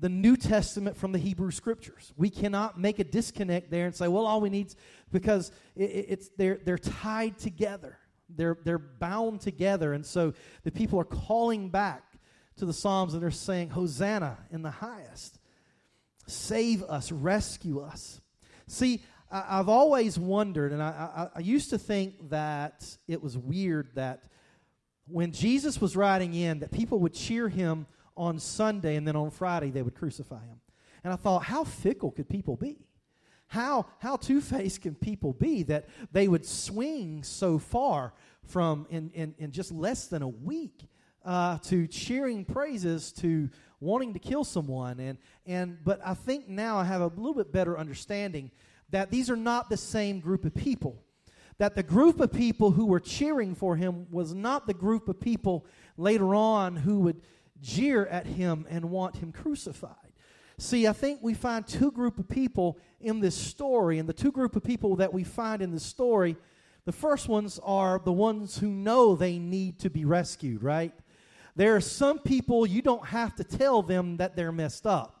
the 0.00 0.08
New 0.08 0.36
Testament 0.36 0.96
from 0.96 1.12
the 1.12 1.18
Hebrew 1.20 1.52
Scriptures. 1.52 2.12
We 2.16 2.30
cannot 2.30 2.80
make 2.80 2.98
a 2.98 3.04
disconnect 3.04 3.70
there 3.70 3.86
and 3.86 3.94
say, 3.94 4.08
well, 4.08 4.26
all 4.26 4.40
we 4.40 4.50
need 4.50 4.74
because 5.12 5.52
it, 5.76 5.84
it's 5.84 6.30
they're 6.36 6.58
they're 6.64 6.78
tied 6.78 7.38
together. 7.38 7.96
They're 8.28 8.58
they're 8.64 8.78
bound 8.78 9.40
together, 9.40 9.92
and 9.92 10.04
so 10.04 10.34
the 10.64 10.72
people 10.72 10.98
are 10.98 11.04
calling 11.04 11.70
back 11.70 12.02
to 12.56 12.66
the 12.66 12.72
Psalms 12.72 13.14
and 13.14 13.22
they're 13.22 13.30
saying, 13.30 13.70
"Hosanna 13.70 14.38
in 14.50 14.62
the 14.62 14.70
highest, 14.72 15.38
save 16.26 16.82
us, 16.82 17.12
rescue 17.12 17.78
us." 17.78 18.20
See, 18.66 19.02
I, 19.30 19.56
have 19.56 19.68
always 19.68 20.18
wondered, 20.18 20.72
and 20.72 20.82
I, 20.82 21.30
I, 21.34 21.38
I 21.38 21.40
used 21.40 21.70
to 21.70 21.78
think 21.78 22.30
that 22.30 22.96
it 23.08 23.22
was 23.22 23.36
weird 23.36 23.90
that 23.94 24.24
when 25.06 25.32
Jesus 25.32 25.80
was 25.80 25.96
riding 25.96 26.34
in, 26.34 26.60
that 26.60 26.70
people 26.70 27.00
would 27.00 27.14
cheer 27.14 27.48
him 27.48 27.86
on 28.16 28.38
Sunday 28.38 28.96
and 28.96 29.06
then 29.06 29.16
on 29.16 29.30
Friday 29.30 29.70
they 29.70 29.82
would 29.82 29.94
crucify 29.94 30.44
him. 30.46 30.60
And 31.02 31.12
I 31.12 31.16
thought, 31.16 31.44
how 31.44 31.64
fickle 31.64 32.10
could 32.10 32.28
people 32.28 32.56
be? 32.56 32.84
how 33.54 33.86
how 33.98 34.16
two 34.16 34.40
faced 34.40 34.82
can 34.82 34.94
people 34.94 35.32
be 35.32 35.62
that 35.62 35.86
they 36.12 36.28
would 36.28 36.44
swing 36.44 37.22
so 37.22 37.58
far 37.58 38.12
from 38.42 38.86
in 38.90 39.10
in, 39.14 39.34
in 39.38 39.52
just 39.52 39.72
less 39.72 40.06
than 40.08 40.22
a 40.22 40.28
week 40.28 40.88
uh, 41.24 41.58
to 41.58 41.86
cheering 41.86 42.44
praises 42.44 43.12
to 43.12 43.48
wanting 43.80 44.12
to 44.12 44.18
kill 44.18 44.44
someone 44.44 44.98
and 44.98 45.18
and 45.46 45.78
but 45.84 46.00
I 46.04 46.14
think 46.14 46.48
now 46.48 46.78
I 46.78 46.84
have 46.84 47.00
a 47.00 47.06
little 47.06 47.34
bit 47.34 47.52
better 47.52 47.78
understanding 47.78 48.50
that 48.90 49.10
these 49.10 49.30
are 49.30 49.36
not 49.36 49.68
the 49.68 49.76
same 49.76 50.20
group 50.20 50.44
of 50.44 50.54
people. 50.54 51.02
That 51.58 51.74
the 51.74 51.82
group 51.82 52.20
of 52.20 52.32
people 52.32 52.72
who 52.72 52.86
were 52.86 53.00
cheering 53.00 53.54
for 53.54 53.76
him 53.76 54.06
was 54.10 54.34
not 54.34 54.66
the 54.66 54.74
group 54.74 55.08
of 55.08 55.20
people 55.20 55.66
later 55.96 56.34
on 56.34 56.76
who 56.76 57.00
would 57.00 57.20
jeer 57.60 58.06
at 58.06 58.26
him 58.26 58.66
and 58.68 58.90
want 58.90 59.16
him 59.16 59.32
crucified. 59.32 59.96
See, 60.58 60.86
I 60.86 60.92
think 60.92 61.20
we 61.22 61.34
find 61.34 61.66
two 61.66 61.90
group 61.90 62.18
of 62.18 62.28
people 62.28 62.78
in 63.00 63.20
this 63.20 63.34
story, 63.34 63.98
and 63.98 64.08
the 64.08 64.12
two 64.12 64.30
group 64.30 64.54
of 64.56 64.62
people 64.62 64.96
that 64.96 65.12
we 65.12 65.24
find 65.24 65.60
in 65.62 65.72
this 65.72 65.84
story, 65.84 66.36
the 66.84 66.92
first 66.92 67.28
ones 67.28 67.58
are 67.64 68.00
the 68.04 68.12
ones 68.12 68.58
who 68.58 68.68
know 68.68 69.16
they 69.16 69.38
need 69.38 69.80
to 69.80 69.90
be 69.90 70.04
rescued, 70.04 70.62
right? 70.62 70.92
There 71.56 71.74
are 71.76 71.80
some 71.80 72.18
people 72.18 72.66
you 72.66 72.82
don't 72.82 73.06
have 73.06 73.34
to 73.36 73.44
tell 73.44 73.82
them 73.82 74.16
that 74.18 74.36
they're 74.36 74.52
messed 74.52 74.86
up. 74.86 75.13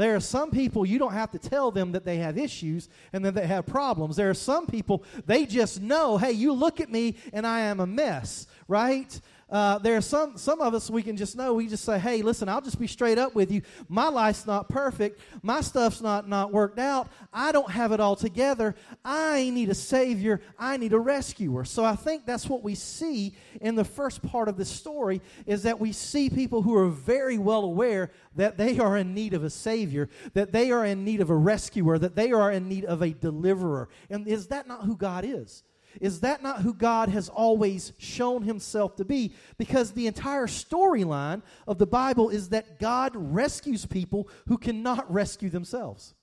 There 0.00 0.16
are 0.16 0.20
some 0.20 0.50
people 0.50 0.86
you 0.86 0.98
don't 0.98 1.12
have 1.12 1.30
to 1.32 1.38
tell 1.38 1.70
them 1.70 1.92
that 1.92 2.06
they 2.06 2.16
have 2.16 2.38
issues 2.38 2.88
and 3.12 3.22
that 3.26 3.34
they 3.34 3.46
have 3.46 3.66
problems. 3.66 4.16
There 4.16 4.30
are 4.30 4.34
some 4.34 4.66
people 4.66 5.04
they 5.26 5.44
just 5.44 5.82
know, 5.82 6.16
hey, 6.16 6.32
you 6.32 6.54
look 6.54 6.80
at 6.80 6.90
me 6.90 7.16
and 7.34 7.46
I 7.46 7.60
am 7.60 7.80
a 7.80 7.86
mess, 7.86 8.46
right? 8.66 9.20
Uh, 9.50 9.78
there 9.78 9.96
are 9.96 10.00
some 10.00 10.36
some 10.36 10.60
of 10.60 10.74
us 10.74 10.88
we 10.88 11.02
can 11.02 11.16
just 11.16 11.36
know 11.36 11.54
we 11.54 11.66
just 11.66 11.84
say 11.84 11.98
hey 11.98 12.22
listen 12.22 12.48
i'll 12.48 12.60
just 12.60 12.78
be 12.78 12.86
straight 12.86 13.18
up 13.18 13.34
with 13.34 13.50
you. 13.50 13.62
My 13.88 14.08
life's 14.08 14.46
not 14.46 14.68
perfect. 14.68 15.20
My 15.42 15.60
stuff's 15.60 16.00
not 16.00 16.28
not 16.28 16.52
worked 16.52 16.78
out. 16.78 17.08
I 17.32 17.50
don't 17.50 17.70
have 17.70 17.90
it 17.90 17.98
all 17.98 18.14
together. 18.14 18.76
I 19.04 19.50
need 19.50 19.68
a 19.68 19.74
savior. 19.74 20.40
I 20.58 20.76
need 20.76 20.92
a 20.92 20.98
rescuer. 20.98 21.64
So 21.64 21.84
i 21.84 21.96
think 21.96 22.26
that's 22.26 22.48
what 22.48 22.62
we 22.62 22.74
see 22.74 23.34
in 23.60 23.74
the 23.74 23.84
first 23.84 24.22
part 24.22 24.48
of 24.48 24.56
the 24.56 24.64
story 24.64 25.20
is 25.46 25.64
that 25.64 25.80
we 25.80 25.92
see 25.92 26.30
people 26.30 26.62
who 26.62 26.76
are 26.76 26.88
very 26.88 27.38
well 27.38 27.64
aware 27.64 28.10
that 28.36 28.56
they 28.56 28.78
are 28.78 28.96
in 28.96 29.14
need 29.14 29.34
of 29.34 29.42
a 29.42 29.50
savior 29.50 30.08
that 30.34 30.52
they 30.52 30.70
are 30.70 30.84
in 30.84 31.04
need 31.04 31.20
of 31.20 31.30
a 31.30 31.36
rescuer 31.36 31.98
that 31.98 32.14
they 32.14 32.30
are 32.30 32.52
in 32.52 32.68
need 32.68 32.84
of 32.84 33.02
a 33.02 33.10
deliverer. 33.10 33.88
And 34.08 34.28
is 34.28 34.46
that 34.48 34.68
not 34.68 34.84
who 34.84 34.96
god 34.96 35.24
is 35.24 35.64
is 36.00 36.20
that 36.20 36.42
not 36.42 36.62
who 36.62 36.74
God 36.74 37.08
has 37.08 37.28
always 37.28 37.92
shown 37.98 38.42
himself 38.42 38.96
to 38.96 39.04
be? 39.04 39.34
Because 39.58 39.92
the 39.92 40.06
entire 40.06 40.46
storyline 40.46 41.42
of 41.66 41.78
the 41.78 41.86
Bible 41.86 42.28
is 42.28 42.50
that 42.50 42.78
God 42.78 43.12
rescues 43.14 43.86
people 43.86 44.28
who 44.46 44.58
cannot 44.58 45.12
rescue 45.12 45.50
themselves. 45.50 46.14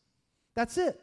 That's 0.56 0.78
it. 0.78 1.00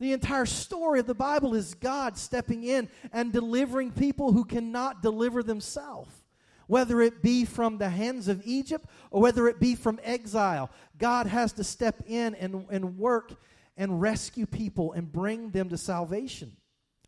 The 0.00 0.12
entire 0.12 0.46
story 0.46 1.00
of 1.00 1.06
the 1.06 1.14
Bible 1.14 1.54
is 1.54 1.74
God 1.74 2.18
stepping 2.18 2.64
in 2.64 2.88
and 3.12 3.32
delivering 3.32 3.92
people 3.92 4.32
who 4.32 4.44
cannot 4.44 5.02
deliver 5.02 5.42
themselves. 5.42 6.22
Whether 6.66 7.00
it 7.02 7.22
be 7.22 7.44
from 7.44 7.78
the 7.78 7.90
hands 7.90 8.26
of 8.28 8.42
Egypt 8.44 8.86
or 9.10 9.20
whether 9.20 9.48
it 9.48 9.60
be 9.60 9.74
from 9.74 10.00
exile, 10.02 10.70
God 10.98 11.26
has 11.26 11.52
to 11.54 11.64
step 11.64 12.02
in 12.06 12.34
and, 12.34 12.66
and 12.70 12.98
work 12.98 13.34
and 13.76 14.00
rescue 14.00 14.46
people 14.46 14.92
and 14.92 15.10
bring 15.10 15.50
them 15.50 15.68
to 15.68 15.76
salvation. 15.76 16.56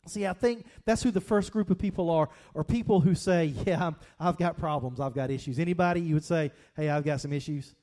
See, 0.06 0.26
I 0.26 0.32
think 0.32 0.66
that's 0.84 1.02
who 1.02 1.10
the 1.10 1.20
first 1.20 1.52
group 1.52 1.70
of 1.70 1.78
people 1.78 2.10
are, 2.10 2.28
or 2.54 2.64
people 2.64 3.00
who 3.00 3.14
say, 3.14 3.46
yeah, 3.66 3.90
i 4.20 4.24
have 4.24 4.38
got 4.38 4.58
problems, 4.58 5.00
I've 5.00 5.14
got 5.14 5.30
issues. 5.30 5.58
Anybody, 5.58 6.00
you 6.00 6.14
would 6.14 6.24
say, 6.24 6.52
hey, 6.76 6.88
I've 6.88 7.04
got 7.04 7.20
some 7.20 7.32
issues? 7.32 7.74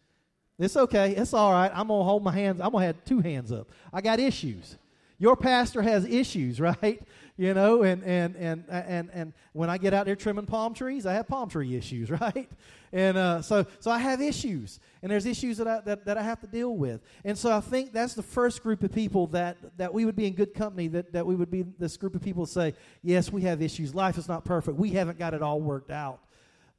It's 0.59 0.77
okay, 0.77 1.15
it's 1.15 1.33
all 1.33 1.51
right. 1.51 1.71
I'm 1.73 1.87
to 1.87 1.93
hold 1.93 2.23
my 2.23 2.31
hands, 2.31 2.61
I'm 2.61 2.71
to 2.71 2.77
have 2.79 3.03
two 3.05 3.19
hands 3.19 3.51
up. 3.51 3.69
I 3.91 4.01
got 4.01 4.19
issues. 4.19 4.77
Your 5.19 5.35
pastor 5.35 5.81
has 5.81 6.05
issues, 6.05 6.59
right? 6.61 7.01
You 7.35 7.53
know, 7.53 7.81
and, 7.81 8.03
and, 8.03 8.35
and, 8.35 8.63
and, 8.69 9.09
and 9.11 9.33
when 9.53 9.69
I 9.69 9.79
get 9.79 9.93
out 9.93 10.05
there 10.05 10.15
trimming 10.15 10.45
palm 10.45 10.75
trees, 10.75 11.05
I 11.07 11.13
have 11.13 11.27
palm 11.27 11.49
tree 11.49 11.75
issues, 11.75 12.11
right? 12.21 12.49
And 12.91 13.17
uh, 13.17 13.41
so, 13.41 13.65
so 13.79 13.89
I 13.89 13.97
have 13.97 14.21
issues, 14.21 14.79
and 15.01 15.11
there's 15.11 15.25
issues 15.25 15.57
that 15.57 15.67
I, 15.67 15.79
that, 15.81 16.05
that 16.05 16.17
I 16.19 16.21
have 16.21 16.39
to 16.41 16.47
deal 16.47 16.75
with. 16.75 17.01
And 17.25 17.35
so 17.35 17.51
I 17.51 17.59
think 17.59 17.91
that's 17.91 18.13
the 18.13 18.21
first 18.21 18.61
group 18.61 18.83
of 18.83 18.93
people 18.93 19.25
that, 19.27 19.57
that 19.77 19.91
we 19.91 20.05
would 20.05 20.15
be 20.15 20.27
in 20.27 20.33
good 20.33 20.53
company, 20.53 20.87
that, 20.89 21.11
that 21.13 21.25
we 21.25 21.35
would 21.35 21.49
be 21.49 21.63
this 21.79 21.97
group 21.97 22.13
of 22.13 22.21
people 22.21 22.45
say, 22.45 22.75
yes, 23.01 23.31
we 23.31 23.41
have 23.41 23.63
issues. 23.63 23.95
Life 23.95 24.19
is 24.19 24.27
not 24.27 24.45
perfect. 24.45 24.77
We 24.77 24.91
haven't 24.91 25.17
got 25.17 25.33
it 25.33 25.41
all 25.41 25.59
worked 25.59 25.89
out. 25.89 26.19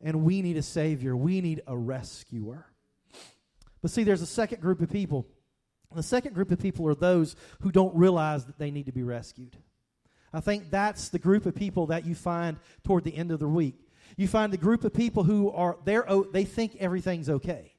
And 0.00 0.22
we 0.22 0.40
need 0.40 0.56
a 0.56 0.62
Savior. 0.62 1.16
We 1.16 1.40
need 1.40 1.62
a 1.66 1.76
rescuer. 1.76 2.66
But 3.82 3.90
see, 3.90 4.04
there's 4.04 4.22
a 4.22 4.26
second 4.26 4.60
group 4.60 4.80
of 4.82 4.90
people. 4.90 5.26
The 5.94 6.02
second 6.02 6.34
group 6.34 6.50
of 6.50 6.58
people 6.58 6.88
are 6.88 6.94
those 6.94 7.36
who 7.60 7.70
don't 7.70 7.94
realize 7.94 8.44
that 8.46 8.58
they 8.58 8.70
need 8.70 8.86
to 8.86 8.92
be 8.92 9.02
rescued. 9.02 9.56
I 10.32 10.40
think 10.40 10.70
that's 10.70 11.08
the 11.10 11.18
group 11.18 11.46
of 11.46 11.54
people 11.54 11.86
that 11.86 12.04
you 12.04 12.14
find 12.14 12.56
toward 12.82 13.04
the 13.04 13.16
end 13.16 13.30
of 13.30 13.38
the 13.38 13.48
week. 13.48 13.76
You 14.16 14.28
find 14.28 14.52
the 14.52 14.58
group 14.58 14.84
of 14.84 14.92
people 14.92 15.22
who 15.22 15.50
are 15.50 15.76
they're, 15.84 16.06
they 16.32 16.44
think 16.44 16.76
everything's 16.80 17.30
okay. 17.30 17.72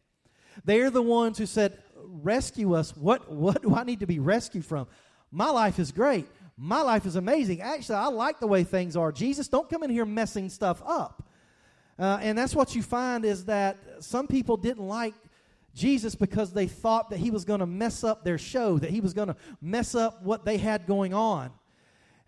They're 0.63 0.89
the 0.89 1.01
ones 1.01 1.37
who 1.37 1.45
said, 1.45 1.77
"Rescue 1.95 2.73
us. 2.73 2.95
What 2.95 3.29
what 3.31 3.61
do 3.61 3.75
I 3.75 3.83
need 3.83 3.99
to 3.99 4.05
be 4.05 4.19
rescued 4.19 4.65
from? 4.65 4.87
My 5.31 5.49
life 5.49 5.79
is 5.79 5.91
great. 5.91 6.27
My 6.57 6.81
life 6.81 7.05
is 7.05 7.17
amazing. 7.17 7.61
Actually, 7.61 7.95
I 7.95 8.07
like 8.07 8.39
the 8.39 8.47
way 8.47 8.63
things 8.63 8.95
are. 8.95 9.11
Jesus, 9.11 9.49
don't 9.49 9.69
come 9.69 9.83
in 9.83 9.89
here 9.89 10.05
messing 10.05 10.49
stuff 10.49 10.81
up." 10.85 11.27
Uh, 11.97 12.19
and 12.21 12.37
that's 12.37 12.55
what 12.55 12.75
you 12.75 12.83
find 12.83 13.23
is 13.25 13.45
that 13.45 13.77
some 13.99 14.27
people 14.27 14.57
didn't 14.57 14.85
like 14.85 15.13
Jesus 15.75 16.15
because 16.15 16.53
they 16.53 16.67
thought 16.67 17.09
that 17.09 17.19
he 17.19 17.29
was 17.29 17.45
going 17.45 17.59
to 17.59 17.65
mess 17.65 18.03
up 18.03 18.23
their 18.23 18.37
show, 18.37 18.79
that 18.79 18.89
he 18.89 19.01
was 19.01 19.13
going 19.13 19.27
to 19.27 19.35
mess 19.61 19.93
up 19.93 20.23
what 20.23 20.45
they 20.45 20.57
had 20.57 20.87
going 20.87 21.13
on. 21.13 21.51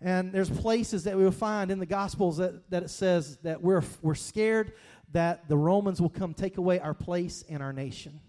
And 0.00 0.32
there's 0.32 0.50
places 0.50 1.04
that 1.04 1.16
we 1.16 1.24
will 1.24 1.30
find 1.32 1.70
in 1.70 1.80
the 1.80 1.86
Gospels 1.86 2.36
that, 2.36 2.70
that 2.70 2.84
it 2.84 2.90
says 2.90 3.38
that 3.38 3.60
we're, 3.60 3.82
we're 4.02 4.14
scared 4.14 4.74
that 5.12 5.48
the 5.48 5.56
Romans 5.56 6.00
will 6.00 6.10
come 6.10 6.34
take 6.34 6.58
away 6.58 6.78
our 6.78 6.94
place 6.94 7.42
in 7.42 7.62
our 7.62 7.72
nation. 7.72 8.20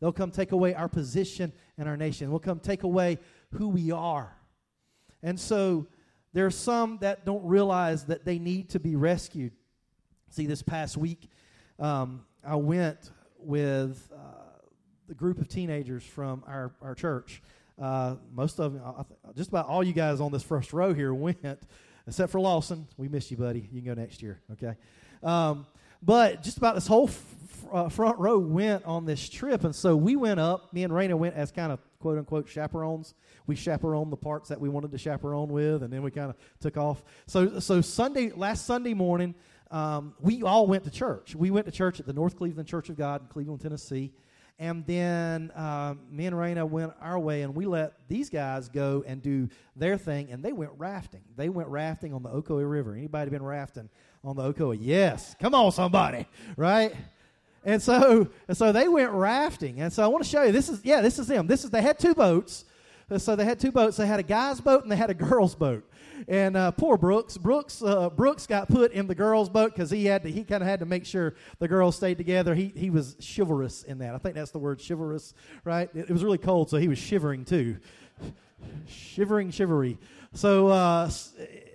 They'll 0.00 0.12
come 0.12 0.30
take 0.30 0.52
away 0.52 0.74
our 0.74 0.88
position 0.88 1.52
in 1.76 1.86
our 1.86 1.96
nation. 1.96 2.30
We'll 2.30 2.40
come 2.40 2.60
take 2.60 2.84
away 2.84 3.18
who 3.50 3.68
we 3.68 3.90
are. 3.90 4.34
And 5.22 5.38
so 5.38 5.86
there 6.32 6.46
are 6.46 6.50
some 6.50 6.98
that 7.02 7.26
don't 7.26 7.44
realize 7.44 8.04
that 8.06 8.24
they 8.24 8.38
need 8.38 8.70
to 8.70 8.80
be 8.80 8.96
rescued. 8.96 9.52
See, 10.30 10.46
this 10.46 10.62
past 10.62 10.96
week, 10.96 11.28
um, 11.78 12.24
I 12.44 12.56
went 12.56 13.10
with 13.38 14.10
uh, 14.14 14.41
the 15.12 15.18
group 15.18 15.38
of 15.42 15.46
teenagers 15.46 16.02
from 16.02 16.42
our, 16.46 16.72
our 16.80 16.94
church. 16.94 17.42
Uh, 17.78 18.14
most 18.34 18.58
of 18.58 18.72
them, 18.72 18.82
just 19.36 19.50
about 19.50 19.66
all 19.66 19.84
you 19.84 19.92
guys 19.92 20.22
on 20.22 20.32
this 20.32 20.42
first 20.42 20.72
row 20.72 20.94
here 20.94 21.12
went, 21.28 21.60
except 22.06 22.32
for 22.32 22.40
Lawson. 22.40 22.88
We 22.96 23.08
miss 23.08 23.30
you, 23.30 23.36
buddy. 23.36 23.68
You 23.70 23.82
can 23.82 23.94
go 23.94 24.00
next 24.00 24.22
year, 24.22 24.40
okay? 24.52 24.74
Um, 25.22 25.66
but 26.02 26.42
just 26.42 26.56
about 26.56 26.76
this 26.76 26.86
whole 26.86 27.08
f- 27.08 27.66
uh, 27.70 27.88
front 27.90 28.18
row 28.20 28.38
went 28.38 28.86
on 28.86 29.04
this 29.04 29.28
trip, 29.28 29.64
and 29.64 29.74
so 29.74 29.94
we 29.94 30.16
went 30.16 30.40
up. 30.40 30.72
Me 30.72 30.82
and 30.82 30.90
Raina 30.90 31.14
went 31.14 31.34
as 31.34 31.52
kind 31.52 31.72
of 31.72 31.78
quote 31.98 32.16
unquote 32.16 32.48
chaperones. 32.48 33.12
We 33.46 33.54
chaperoned 33.54 34.10
the 34.10 34.16
parts 34.16 34.48
that 34.48 34.62
we 34.62 34.70
wanted 34.70 34.92
to 34.92 34.98
chaperone 34.98 35.50
with, 35.50 35.82
and 35.82 35.92
then 35.92 36.00
we 36.00 36.10
kind 36.10 36.30
of 36.30 36.36
took 36.60 36.78
off. 36.78 37.04
So, 37.26 37.60
so 37.60 37.82
Sunday, 37.82 38.30
last 38.30 38.64
Sunday 38.64 38.94
morning, 38.94 39.34
um, 39.70 40.14
we 40.20 40.42
all 40.42 40.66
went 40.66 40.84
to 40.84 40.90
church. 40.90 41.36
We 41.36 41.50
went 41.50 41.66
to 41.66 41.72
church 41.72 42.00
at 42.00 42.06
the 42.06 42.14
North 42.14 42.38
Cleveland 42.38 42.66
Church 42.66 42.88
of 42.88 42.96
God 42.96 43.20
in 43.20 43.26
Cleveland, 43.26 43.60
Tennessee. 43.60 44.12
And 44.62 44.86
then 44.86 45.50
uh, 45.56 45.96
me 46.08 46.26
and 46.26 46.36
Raina 46.36 46.68
went 46.68 46.92
our 47.00 47.18
way, 47.18 47.42
and 47.42 47.52
we 47.52 47.66
let 47.66 47.94
these 48.06 48.30
guys 48.30 48.68
go 48.68 49.02
and 49.04 49.20
do 49.20 49.48
their 49.74 49.98
thing. 49.98 50.30
And 50.30 50.40
they 50.40 50.52
went 50.52 50.70
rafting. 50.78 51.22
They 51.36 51.48
went 51.48 51.68
rafting 51.68 52.14
on 52.14 52.22
the 52.22 52.28
Ocoee 52.28 52.70
River. 52.70 52.94
Anybody 52.94 53.32
been 53.32 53.42
rafting 53.42 53.88
on 54.22 54.36
the 54.36 54.52
Ocoee? 54.52 54.78
Yes. 54.80 55.34
Come 55.40 55.52
on, 55.56 55.72
somebody. 55.72 56.28
Right? 56.56 56.94
And 57.64 57.82
so, 57.82 58.28
and 58.46 58.56
so 58.56 58.70
they 58.70 58.86
went 58.86 59.10
rafting. 59.10 59.80
And 59.80 59.92
so 59.92 60.04
I 60.04 60.06
want 60.06 60.22
to 60.22 60.30
show 60.30 60.44
you. 60.44 60.52
This 60.52 60.68
is 60.68 60.84
yeah. 60.84 61.00
This 61.00 61.18
is 61.18 61.26
them. 61.26 61.48
This 61.48 61.64
is 61.64 61.70
they 61.70 61.82
had 61.82 61.98
two 61.98 62.14
boats. 62.14 62.64
So 63.18 63.36
they 63.36 63.44
had 63.44 63.58
two 63.58 63.72
boats. 63.72 63.96
They 63.96 64.06
had 64.06 64.20
a 64.20 64.24
guy's 64.24 64.60
boat 64.60 64.82
and 64.82 64.92
they 64.92 64.96
had 64.96 65.10
a 65.10 65.14
girl's 65.14 65.54
boat. 65.54 65.88
And 66.28 66.56
uh, 66.56 66.70
poor 66.70 66.96
Brooks, 66.96 67.36
Brooks, 67.36 67.82
uh, 67.82 68.10
Brooks 68.10 68.46
got 68.46 68.68
put 68.68 68.92
in 68.92 69.06
the 69.06 69.14
girls' 69.14 69.48
boat 69.48 69.72
because 69.72 69.90
he 69.90 70.04
had 70.04 70.22
to. 70.22 70.30
He 70.30 70.44
kind 70.44 70.62
of 70.62 70.68
had 70.68 70.80
to 70.80 70.86
make 70.86 71.04
sure 71.04 71.34
the 71.58 71.66
girls 71.66 71.96
stayed 71.96 72.16
together. 72.16 72.54
He 72.54 72.72
he 72.76 72.90
was 72.90 73.16
chivalrous 73.20 73.82
in 73.82 73.98
that. 73.98 74.14
I 74.14 74.18
think 74.18 74.36
that's 74.36 74.52
the 74.52 74.58
word 74.58 74.80
chivalrous, 74.80 75.34
right? 75.64 75.90
It, 75.94 76.08
it 76.08 76.12
was 76.12 76.22
really 76.22 76.38
cold, 76.38 76.70
so 76.70 76.76
he 76.76 76.86
was 76.86 76.98
shivering 76.98 77.44
too, 77.44 77.78
shivering 78.86 79.50
chivalry. 79.50 79.98
So 80.32 80.68
uh, 80.68 81.10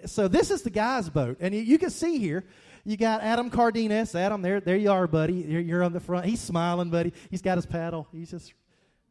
so 0.06 0.27
this 0.29 0.50
is 0.50 0.62
the 0.62 0.70
guy's 0.70 1.10
boat, 1.10 1.38
and 1.41 1.53
you, 1.53 1.62
you 1.62 1.77
can 1.77 1.89
see 1.89 2.17
here. 2.17 2.46
You 2.86 2.96
got 2.96 3.22
Adam 3.22 3.50
Cardenas. 3.50 4.15
Adam, 4.15 4.41
there, 4.41 4.62
there 4.62 4.77
you 4.77 4.91
are, 4.91 5.08
buddy. 5.08 5.34
You're, 5.34 5.60
you're 5.60 5.84
on 5.84 5.91
the 5.91 6.00
front. 6.00 6.25
He's 6.25 6.39
smiling, 6.39 6.89
buddy. 6.89 7.12
He's 7.29 7.41
got 7.41 7.58
his 7.58 7.65
paddle. 7.65 8.08
He's 8.13 8.32
just 8.32 8.53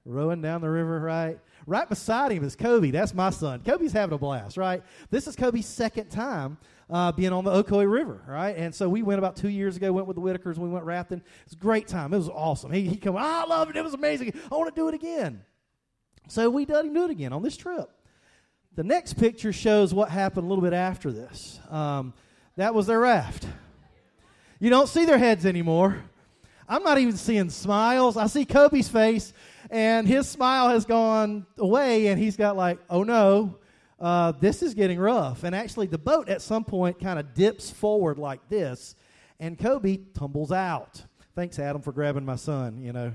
rowing 0.07 0.41
down 0.41 0.61
the 0.61 0.71
river, 0.71 1.01
right? 1.01 1.39
Right 1.67 1.89
beside 1.89 2.31
him 2.31 2.45
is 2.45 2.55
Kobe. 2.55 2.91
That's 2.91 3.13
my 3.13 3.31
son. 3.31 3.61
Kobe's 3.61 3.93
having 3.93 4.15
a 4.15 4.19
blast, 4.19 4.57
right? 4.57 4.83
This 5.11 5.27
is 5.27 5.35
Kobe's 5.35 5.67
second 5.67 6.11
time 6.11 6.59
uh, 6.89 7.11
being 7.13 7.33
on 7.33 7.45
the 7.45 7.51
Ocoee 7.51 7.91
River, 7.91 8.23
right? 8.27 8.57
And 8.57 8.75
so 8.75 8.89
we 8.89 9.03
went 9.03 9.19
about 9.19 9.35
two 9.35 9.49
years 9.49 9.77
ago, 9.77 9.93
went 9.93 10.07
with 10.07 10.15
the 10.15 10.23
Whitakers, 10.23 10.59
we 10.59 10.69
went 10.69 10.85
rafting. 10.85 11.19
It 11.19 11.25
was 11.45 11.55
a 11.55 11.57
great 11.57 11.89
time. 11.89 12.15
It 12.15 12.19
was 12.19 12.29
awesome. 12.29 12.71
He, 12.71 12.83
he 12.83 12.97
come, 12.97 13.17
I 13.17 13.45
love 13.45 13.69
it. 13.69 13.77
It 13.77 13.83
was 13.83 13.95
amazing. 13.95 14.33
I 14.51 14.57
want 14.57 14.73
to 14.73 14.81
do 14.81 14.89
it 14.89 14.95
again. 14.95 15.43
So 16.29 16.49
we 16.51 16.65
did 16.65 16.95
do 16.95 17.05
it 17.05 17.11
again 17.11 17.33
on 17.33 17.43
this 17.43 17.57
trip. 17.57 17.91
The 18.75 18.85
next 18.85 19.15
picture 19.15 19.53
shows 19.53 19.93
what 19.93 20.11
happened 20.11 20.45
a 20.45 20.49
little 20.49 20.63
bit 20.63 20.73
after 20.73 21.11
this. 21.11 21.61
Um, 21.71 22.15
that 22.57 22.75
was 22.75 22.87
their 22.87 23.01
raft. 23.01 23.47
You 24.61 24.71
don't 24.71 24.89
see 24.89 25.05
their 25.05 25.19
heads 25.19 25.47
anymore. 25.47 26.05
I'm 26.69 26.83
not 26.83 26.99
even 26.99 27.17
seeing 27.17 27.51
smiles. 27.51 28.17
I 28.17 28.27
see 28.27 28.45
Kobe's 28.45 28.89
face, 28.89 29.33
and 29.71 30.07
his 30.07 30.29
smile 30.29 30.69
has 30.69 30.85
gone 30.85 31.47
away, 31.59 32.09
and 32.09 32.19
he's 32.19 32.37
got 32.37 32.57
like, 32.57 32.79
oh 32.91 33.05
no, 33.05 33.59
uh, 34.01 34.33
this 34.33 34.63
is 34.63 34.75
getting 34.75 34.99
rough. 34.99 35.45
And 35.45 35.55
actually, 35.55 35.87
the 35.87 35.99
boat 35.99 36.29
at 36.29 36.43
some 36.43 36.65
point 36.65 37.01
kind 37.01 37.19
of 37.19 37.35
dips 37.35 37.71
forward 37.71 38.19
like 38.19 38.49
this, 38.49 38.97
and 39.39 39.59
Kobe 39.59 39.99
tumbles 40.15 40.53
out. 40.53 41.03
Thanks, 41.35 41.59
Adam, 41.59 41.83
for 41.83 41.93
grabbing 41.93 42.25
my 42.25 42.37
son. 42.37 42.81
You 42.83 42.93
know, 42.93 43.13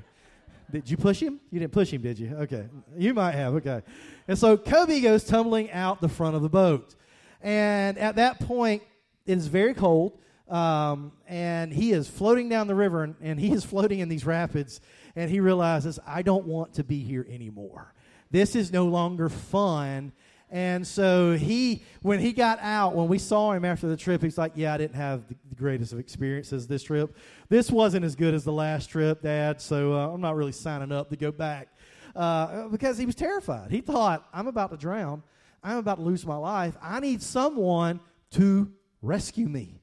did 0.72 0.90
you 0.90 0.96
push 0.96 1.20
him? 1.20 1.40
You 1.52 1.60
didn't 1.60 1.74
push 1.74 1.92
him, 1.92 2.02
did 2.02 2.20
you? 2.20 2.34
Okay, 2.36 2.68
you 2.98 3.14
might 3.14 3.34
have. 3.34 3.56
Okay, 3.56 3.82
and 4.28 4.38
so 4.38 4.56
Kobe 4.56 5.02
goes 5.02 5.26
tumbling 5.26 5.72
out 5.72 6.00
the 6.00 6.10
front 6.10 6.36
of 6.36 6.42
the 6.42 6.50
boat, 6.50 6.96
and 7.42 7.98
at 7.98 8.16
that 8.16 8.40
point, 8.40 8.82
it 9.26 9.38
is 9.38 9.48
very 9.48 9.74
cold. 9.74 10.18
Um, 10.52 11.14
and 11.28 11.72
he 11.72 11.94
is 11.94 12.10
floating 12.10 12.50
down 12.50 12.68
the 12.68 12.76
river, 12.76 13.04
and, 13.04 13.16
and 13.22 13.40
he 13.40 13.54
is 13.54 13.64
floating 13.64 14.00
in 14.00 14.10
these 14.10 14.26
rapids, 14.26 14.82
and 15.16 15.32
he 15.32 15.40
realizes, 15.40 15.98
I 16.06 16.24
don't 16.24 16.46
want 16.46 16.74
to 16.74 16.84
be 16.84 17.00
here 17.00 17.26
anymore. 17.30 17.94
This 18.32 18.56
is 18.56 18.72
no 18.72 18.86
longer 18.86 19.30
fun. 19.30 20.12
And 20.50 20.86
so 20.86 21.38
he, 21.38 21.84
when 22.02 22.20
he 22.20 22.34
got 22.34 22.60
out, 22.60 22.94
when 22.94 23.08
we 23.08 23.18
saw 23.18 23.54
him 23.54 23.64
after 23.64 23.88
the 23.88 23.96
trip, 23.96 24.22
he's 24.22 24.38
like, 24.38 24.52
"Yeah, 24.56 24.74
I 24.74 24.78
didn't 24.78 24.98
have 24.98 25.26
the, 25.30 25.36
greatest 25.56 25.94
of 25.94 26.00
experiences 26.00 26.68
this 26.68 26.84
trip. 26.84 27.16
This 27.48 27.72
wasn't 27.72 28.04
as 28.04 28.16
good 28.16 28.34
as 28.34 28.44
the 28.44 28.52
last 28.52 28.90
trip, 28.90 29.22
Dad. 29.22 29.62
So 29.62 29.94
uh, 29.94 30.10
I'm 30.10 30.20
not 30.20 30.36
really 30.36 30.52
signing 30.52 30.92
up 30.92 31.10
to 31.12 31.16
go 31.16 31.32
back 31.32 31.70
uh, 32.16 32.68
because 32.68 32.98
he 32.98 33.06
was 33.06 33.16
terrified. 33.16 33.72
He 33.72 33.80
thought, 33.80 34.28
I'm 34.34 34.48
about 34.48 34.72
to 34.72 34.78
drown. 34.78 35.24
I'm 35.64 35.78
about 35.78 35.96
to 35.96 36.02
lose 36.02 36.26
my 36.26 36.36
life. 36.36 36.76
I 36.82 37.00
need 37.00 37.22
someone 37.22 38.00
to 38.32 38.72
rescue 39.02 39.48
me. 39.48 39.81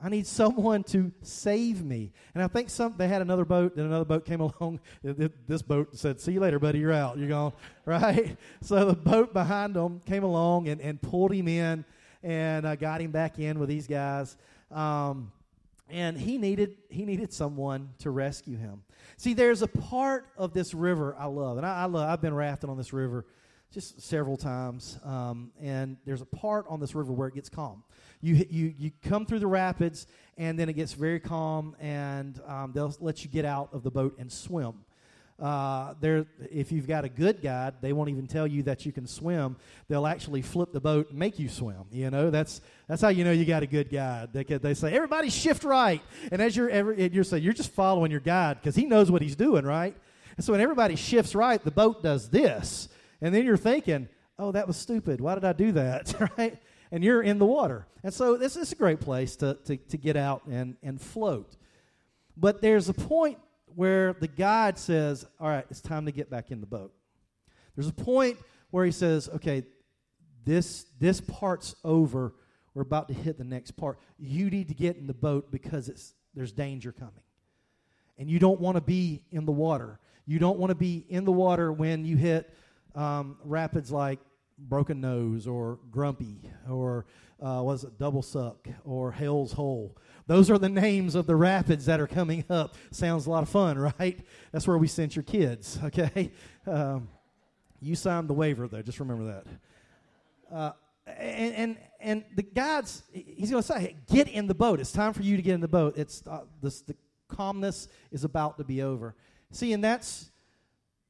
I 0.00 0.08
need 0.08 0.28
someone 0.28 0.84
to 0.84 1.10
save 1.22 1.84
me. 1.84 2.12
And 2.34 2.42
I 2.42 2.46
think 2.46 2.70
some 2.70 2.94
they 2.96 3.08
had 3.08 3.20
another 3.20 3.44
boat, 3.44 3.74
and 3.76 3.86
another 3.86 4.04
boat 4.04 4.24
came 4.24 4.40
along. 4.40 4.80
This 5.02 5.62
boat 5.62 5.96
said, 5.96 6.20
"See 6.20 6.32
you 6.32 6.40
later, 6.40 6.58
buddy. 6.58 6.78
You're 6.78 6.92
out. 6.92 7.18
You're 7.18 7.28
gone." 7.28 7.52
Right. 7.88 8.36
So 8.60 8.84
the 8.84 8.92
boat 8.92 9.32
behind 9.32 9.74
them 9.74 10.02
came 10.04 10.22
along 10.22 10.68
and, 10.68 10.78
and 10.82 11.00
pulled 11.00 11.32
him 11.32 11.48
in, 11.48 11.86
and 12.22 12.66
uh, 12.66 12.76
got 12.76 13.00
him 13.00 13.12
back 13.12 13.38
in 13.38 13.58
with 13.58 13.70
these 13.70 13.86
guys. 13.86 14.36
Um, 14.70 15.32
and 15.88 16.18
he 16.18 16.36
needed 16.36 16.76
he 16.90 17.06
needed 17.06 17.32
someone 17.32 17.88
to 18.00 18.10
rescue 18.10 18.58
him. 18.58 18.82
See, 19.16 19.32
there's 19.32 19.62
a 19.62 19.66
part 19.66 20.26
of 20.36 20.52
this 20.52 20.74
river 20.74 21.16
I 21.18 21.26
love, 21.26 21.56
and 21.56 21.64
I, 21.64 21.82
I 21.82 21.84
love. 21.86 22.10
I've 22.10 22.20
been 22.20 22.34
rafting 22.34 22.68
on 22.68 22.76
this 22.76 22.92
river 22.92 23.24
just 23.72 24.02
several 24.02 24.36
times, 24.36 24.98
um, 25.02 25.50
and 25.58 25.96
there's 26.04 26.20
a 26.20 26.26
part 26.26 26.66
on 26.68 26.78
this 26.78 26.94
river 26.94 27.12
where 27.12 27.28
it 27.28 27.34
gets 27.34 27.48
calm 27.48 27.82
you, 28.20 28.46
you, 28.50 28.74
you 28.78 28.90
come 29.02 29.26
through 29.26 29.38
the 29.38 29.46
rapids, 29.46 30.06
and 30.36 30.58
then 30.58 30.68
it 30.68 30.74
gets 30.74 30.92
very 30.92 31.20
calm, 31.20 31.76
and 31.80 32.40
um, 32.46 32.72
they'll 32.72 32.94
let 33.00 33.24
you 33.24 33.30
get 33.30 33.44
out 33.44 33.70
of 33.72 33.82
the 33.82 33.90
boat 33.90 34.16
and 34.18 34.30
swim. 34.30 34.74
Uh, 35.40 35.94
there, 36.00 36.26
if 36.50 36.72
you've 36.72 36.88
got 36.88 37.04
a 37.04 37.08
good 37.08 37.40
guide, 37.40 37.74
they 37.80 37.92
won't 37.92 38.10
even 38.10 38.26
tell 38.26 38.46
you 38.46 38.64
that 38.64 38.84
you 38.84 38.90
can 38.90 39.06
swim. 39.06 39.56
They'll 39.86 40.06
actually 40.06 40.42
flip 40.42 40.72
the 40.72 40.80
boat 40.80 41.10
and 41.10 41.18
make 41.18 41.38
you 41.38 41.48
swim. 41.48 41.84
You 41.92 42.10
know, 42.10 42.30
that's 42.30 42.60
that's 42.88 43.00
how 43.00 43.08
you 43.08 43.22
know 43.22 43.30
you 43.30 43.44
got 43.44 43.62
a 43.62 43.66
good 43.68 43.88
guide. 43.88 44.32
They, 44.32 44.42
they 44.42 44.74
say 44.74 44.92
everybody 44.94 45.30
shift 45.30 45.62
right, 45.62 46.02
and 46.32 46.42
as 46.42 46.56
you're 46.56 46.68
ever, 46.70 46.92
you're 46.92 47.22
saying 47.22 47.44
you're 47.44 47.52
just 47.52 47.70
following 47.70 48.10
your 48.10 48.20
guide 48.20 48.58
because 48.60 48.74
he 48.74 48.84
knows 48.84 49.12
what 49.12 49.22
he's 49.22 49.36
doing, 49.36 49.64
right? 49.64 49.96
And 50.36 50.44
so 50.44 50.52
when 50.52 50.60
everybody 50.60 50.96
shifts 50.96 51.36
right, 51.36 51.62
the 51.62 51.70
boat 51.70 52.02
does 52.02 52.30
this, 52.30 52.88
and 53.20 53.32
then 53.32 53.44
you're 53.44 53.56
thinking, 53.56 54.08
oh, 54.40 54.50
that 54.52 54.66
was 54.66 54.76
stupid. 54.76 55.20
Why 55.20 55.34
did 55.34 55.44
I 55.44 55.52
do 55.52 55.72
that? 55.72 56.32
right? 56.38 56.58
And 56.90 57.04
you're 57.04 57.22
in 57.22 57.38
the 57.38 57.46
water. 57.46 57.86
And 58.02 58.12
so 58.12 58.36
this 58.36 58.56
is 58.56 58.72
a 58.72 58.74
great 58.74 59.00
place 59.00 59.36
to, 59.36 59.58
to, 59.66 59.76
to 59.76 59.96
get 59.96 60.16
out 60.16 60.46
and, 60.46 60.76
and 60.82 61.00
float. 61.00 61.56
But 62.36 62.60
there's 62.62 62.88
a 62.88 62.94
point 62.94 63.38
where 63.74 64.12
the 64.12 64.28
guide 64.28 64.78
says, 64.78 65.26
All 65.40 65.48
right, 65.48 65.66
it's 65.70 65.80
time 65.80 66.06
to 66.06 66.12
get 66.12 66.30
back 66.30 66.50
in 66.50 66.60
the 66.60 66.66
boat. 66.66 66.92
There's 67.74 67.88
a 67.88 67.92
point 67.92 68.38
where 68.70 68.84
he 68.84 68.92
says, 68.92 69.28
Okay, 69.36 69.64
this, 70.44 70.86
this 70.98 71.20
part's 71.20 71.74
over. 71.84 72.34
We're 72.74 72.82
about 72.82 73.08
to 73.08 73.14
hit 73.14 73.38
the 73.38 73.44
next 73.44 73.72
part. 73.72 73.98
You 74.18 74.50
need 74.50 74.68
to 74.68 74.74
get 74.74 74.96
in 74.96 75.06
the 75.06 75.14
boat 75.14 75.50
because 75.50 75.88
it's, 75.88 76.14
there's 76.34 76.52
danger 76.52 76.92
coming. 76.92 77.14
And 78.18 78.30
you 78.30 78.38
don't 78.38 78.60
want 78.60 78.76
to 78.76 78.80
be 78.80 79.22
in 79.30 79.46
the 79.46 79.52
water. 79.52 79.98
You 80.26 80.38
don't 80.38 80.58
want 80.58 80.70
to 80.70 80.74
be 80.74 81.04
in 81.08 81.24
the 81.24 81.32
water 81.32 81.72
when 81.72 82.04
you 82.04 82.16
hit 82.16 82.52
um, 82.94 83.36
rapids 83.44 83.90
like 83.90 84.20
broken 84.58 85.00
nose 85.00 85.46
or 85.46 85.78
grumpy 85.90 86.50
or 86.68 87.06
uh, 87.40 87.62
was 87.62 87.84
it 87.84 87.98
double 87.98 88.22
suck 88.22 88.68
or 88.84 89.12
hell's 89.12 89.52
hole. 89.52 89.96
Those 90.26 90.50
are 90.50 90.58
the 90.58 90.68
names 90.68 91.14
of 91.14 91.26
the 91.26 91.36
rapids 91.36 91.86
that 91.86 92.00
are 92.00 92.06
coming 92.06 92.44
up. 92.50 92.74
Sounds 92.90 93.26
a 93.26 93.30
lot 93.30 93.42
of 93.42 93.48
fun 93.48 93.78
right? 93.98 94.18
That's 94.52 94.66
where 94.66 94.78
we 94.78 94.88
sent 94.88 95.16
your 95.16 95.22
kids 95.22 95.78
okay? 95.84 96.32
Um, 96.66 97.08
you 97.80 97.94
signed 97.94 98.28
the 98.28 98.34
waiver 98.34 98.66
though. 98.66 98.82
Just 98.82 99.00
remember 99.00 99.24
that. 99.24 100.54
Uh, 100.54 100.72
and, 101.06 101.54
and 101.54 101.76
and 102.00 102.24
the 102.34 102.42
guide's 102.42 103.02
he's 103.12 103.50
going 103.50 103.62
to 103.62 103.66
say 103.66 103.80
hey, 103.80 103.96
get 104.12 104.28
in 104.28 104.46
the 104.46 104.54
boat. 104.54 104.80
It's 104.80 104.92
time 104.92 105.12
for 105.12 105.22
you 105.22 105.36
to 105.36 105.42
get 105.42 105.54
in 105.54 105.60
the 105.60 105.68
boat. 105.68 105.96
It's 105.96 106.22
uh, 106.26 106.40
this, 106.60 106.82
the 106.82 106.96
calmness 107.28 107.88
is 108.10 108.24
about 108.24 108.58
to 108.58 108.64
be 108.64 108.82
over. 108.82 109.14
See 109.52 109.72
and 109.72 109.82
that's 109.82 110.30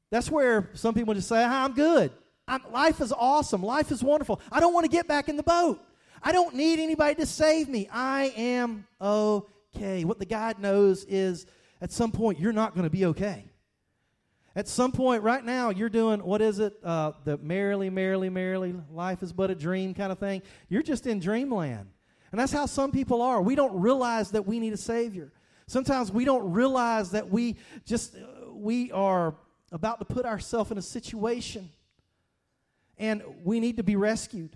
that's 0.09 0.29
where 0.29 0.69
some 0.73 0.93
people 0.93 1.13
just 1.13 1.27
say 1.27 1.43
i'm 1.43 1.73
good 1.73 2.11
I'm, 2.49 2.61
life 2.71 2.99
is 2.99 3.13
awesome. 3.13 3.61
Life 3.61 3.91
is 3.91 4.03
wonderful. 4.03 4.41
I 4.51 4.59
don't 4.59 4.73
want 4.73 4.85
to 4.85 4.91
get 4.91 5.07
back 5.07 5.29
in 5.29 5.37
the 5.37 5.43
boat. 5.43 5.79
I 6.21 6.31
don't 6.31 6.55
need 6.55 6.79
anybody 6.79 7.15
to 7.15 7.25
save 7.25 7.69
me. 7.69 7.87
I 7.91 8.33
am 8.35 8.85
okay. 8.99 10.03
What 10.03 10.19
the 10.19 10.25
guide 10.25 10.59
knows 10.59 11.05
is 11.05 11.45
at 11.79 11.91
some 11.91 12.11
point 12.11 12.39
you're 12.39 12.51
not 12.51 12.73
going 12.73 12.83
to 12.83 12.89
be 12.89 13.05
okay. 13.05 13.45
At 14.55 14.67
some 14.67 14.91
point, 14.91 15.21
right 15.21 15.45
now, 15.45 15.69
you're 15.69 15.89
doing 15.89 16.21
what 16.23 16.41
is 16.41 16.59
it? 16.59 16.73
Uh, 16.83 17.11
the 17.23 17.37
merrily, 17.37 17.89
merrily, 17.89 18.29
merrily, 18.29 18.75
life 18.91 19.21
is 19.21 19.31
but 19.31 19.51
a 19.51 19.55
dream 19.55 19.93
kind 19.93 20.11
of 20.11 20.17
thing. 20.17 20.41
You're 20.67 20.81
just 20.81 21.05
in 21.07 21.19
dreamland. 21.19 21.87
And 22.31 22.41
that's 22.41 22.51
how 22.51 22.65
some 22.65 22.91
people 22.91 23.21
are. 23.21 23.41
We 23.41 23.55
don't 23.55 23.79
realize 23.79 24.31
that 24.31 24.45
we 24.45 24.59
need 24.59 24.73
a 24.73 24.77
Savior. 24.77 25.31
Sometimes 25.67 26.11
we 26.11 26.25
don't 26.25 26.51
realize 26.51 27.11
that 27.11 27.29
we 27.29 27.57
just, 27.85 28.15
uh, 28.15 28.51
we 28.51 28.91
are 28.91 29.35
about 29.71 29.99
to 29.99 30.05
put 30.05 30.25
ourselves 30.25 30.71
in 30.71 30.79
a 30.79 30.81
situation 30.81 31.69
and 32.99 33.23
we 33.43 33.59
need 33.59 33.77
to 33.77 33.83
be 33.83 33.95
rescued. 33.95 34.55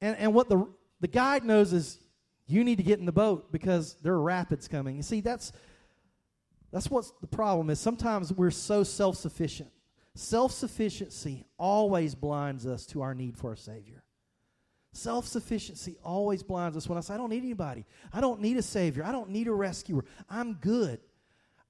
And, 0.00 0.16
and 0.18 0.34
what 0.34 0.48
the, 0.48 0.68
the 1.00 1.08
guide 1.08 1.44
knows 1.44 1.72
is 1.72 1.98
you 2.46 2.62
need 2.62 2.76
to 2.76 2.84
get 2.84 2.98
in 2.98 3.06
the 3.06 3.12
boat 3.12 3.50
because 3.50 3.96
there 4.02 4.12
are 4.12 4.22
rapids 4.22 4.68
coming. 4.68 4.96
You 4.96 5.02
see, 5.02 5.20
that's, 5.20 5.52
that's 6.72 6.90
what 6.90 7.06
the 7.20 7.26
problem 7.26 7.70
is. 7.70 7.80
Sometimes 7.80 8.32
we're 8.32 8.50
so 8.50 8.84
self 8.84 9.16
sufficient. 9.16 9.70
Self 10.14 10.52
sufficiency 10.52 11.44
always 11.58 12.14
blinds 12.14 12.66
us 12.66 12.86
to 12.86 13.02
our 13.02 13.14
need 13.14 13.36
for 13.36 13.52
a 13.52 13.56
Savior. 13.56 14.02
Self 14.92 15.26
sufficiency 15.26 15.96
always 16.02 16.42
blinds 16.42 16.76
us 16.76 16.88
when 16.88 16.96
I 16.96 17.00
say, 17.00 17.14
I 17.14 17.16
don't 17.16 17.30
need 17.30 17.42
anybody. 17.42 17.84
I 18.12 18.20
don't 18.20 18.40
need 18.40 18.56
a 18.56 18.62
Savior. 18.62 19.04
I 19.04 19.12
don't 19.12 19.30
need 19.30 19.46
a 19.46 19.52
rescuer. 19.52 20.04
I'm 20.30 20.54
good. 20.54 21.00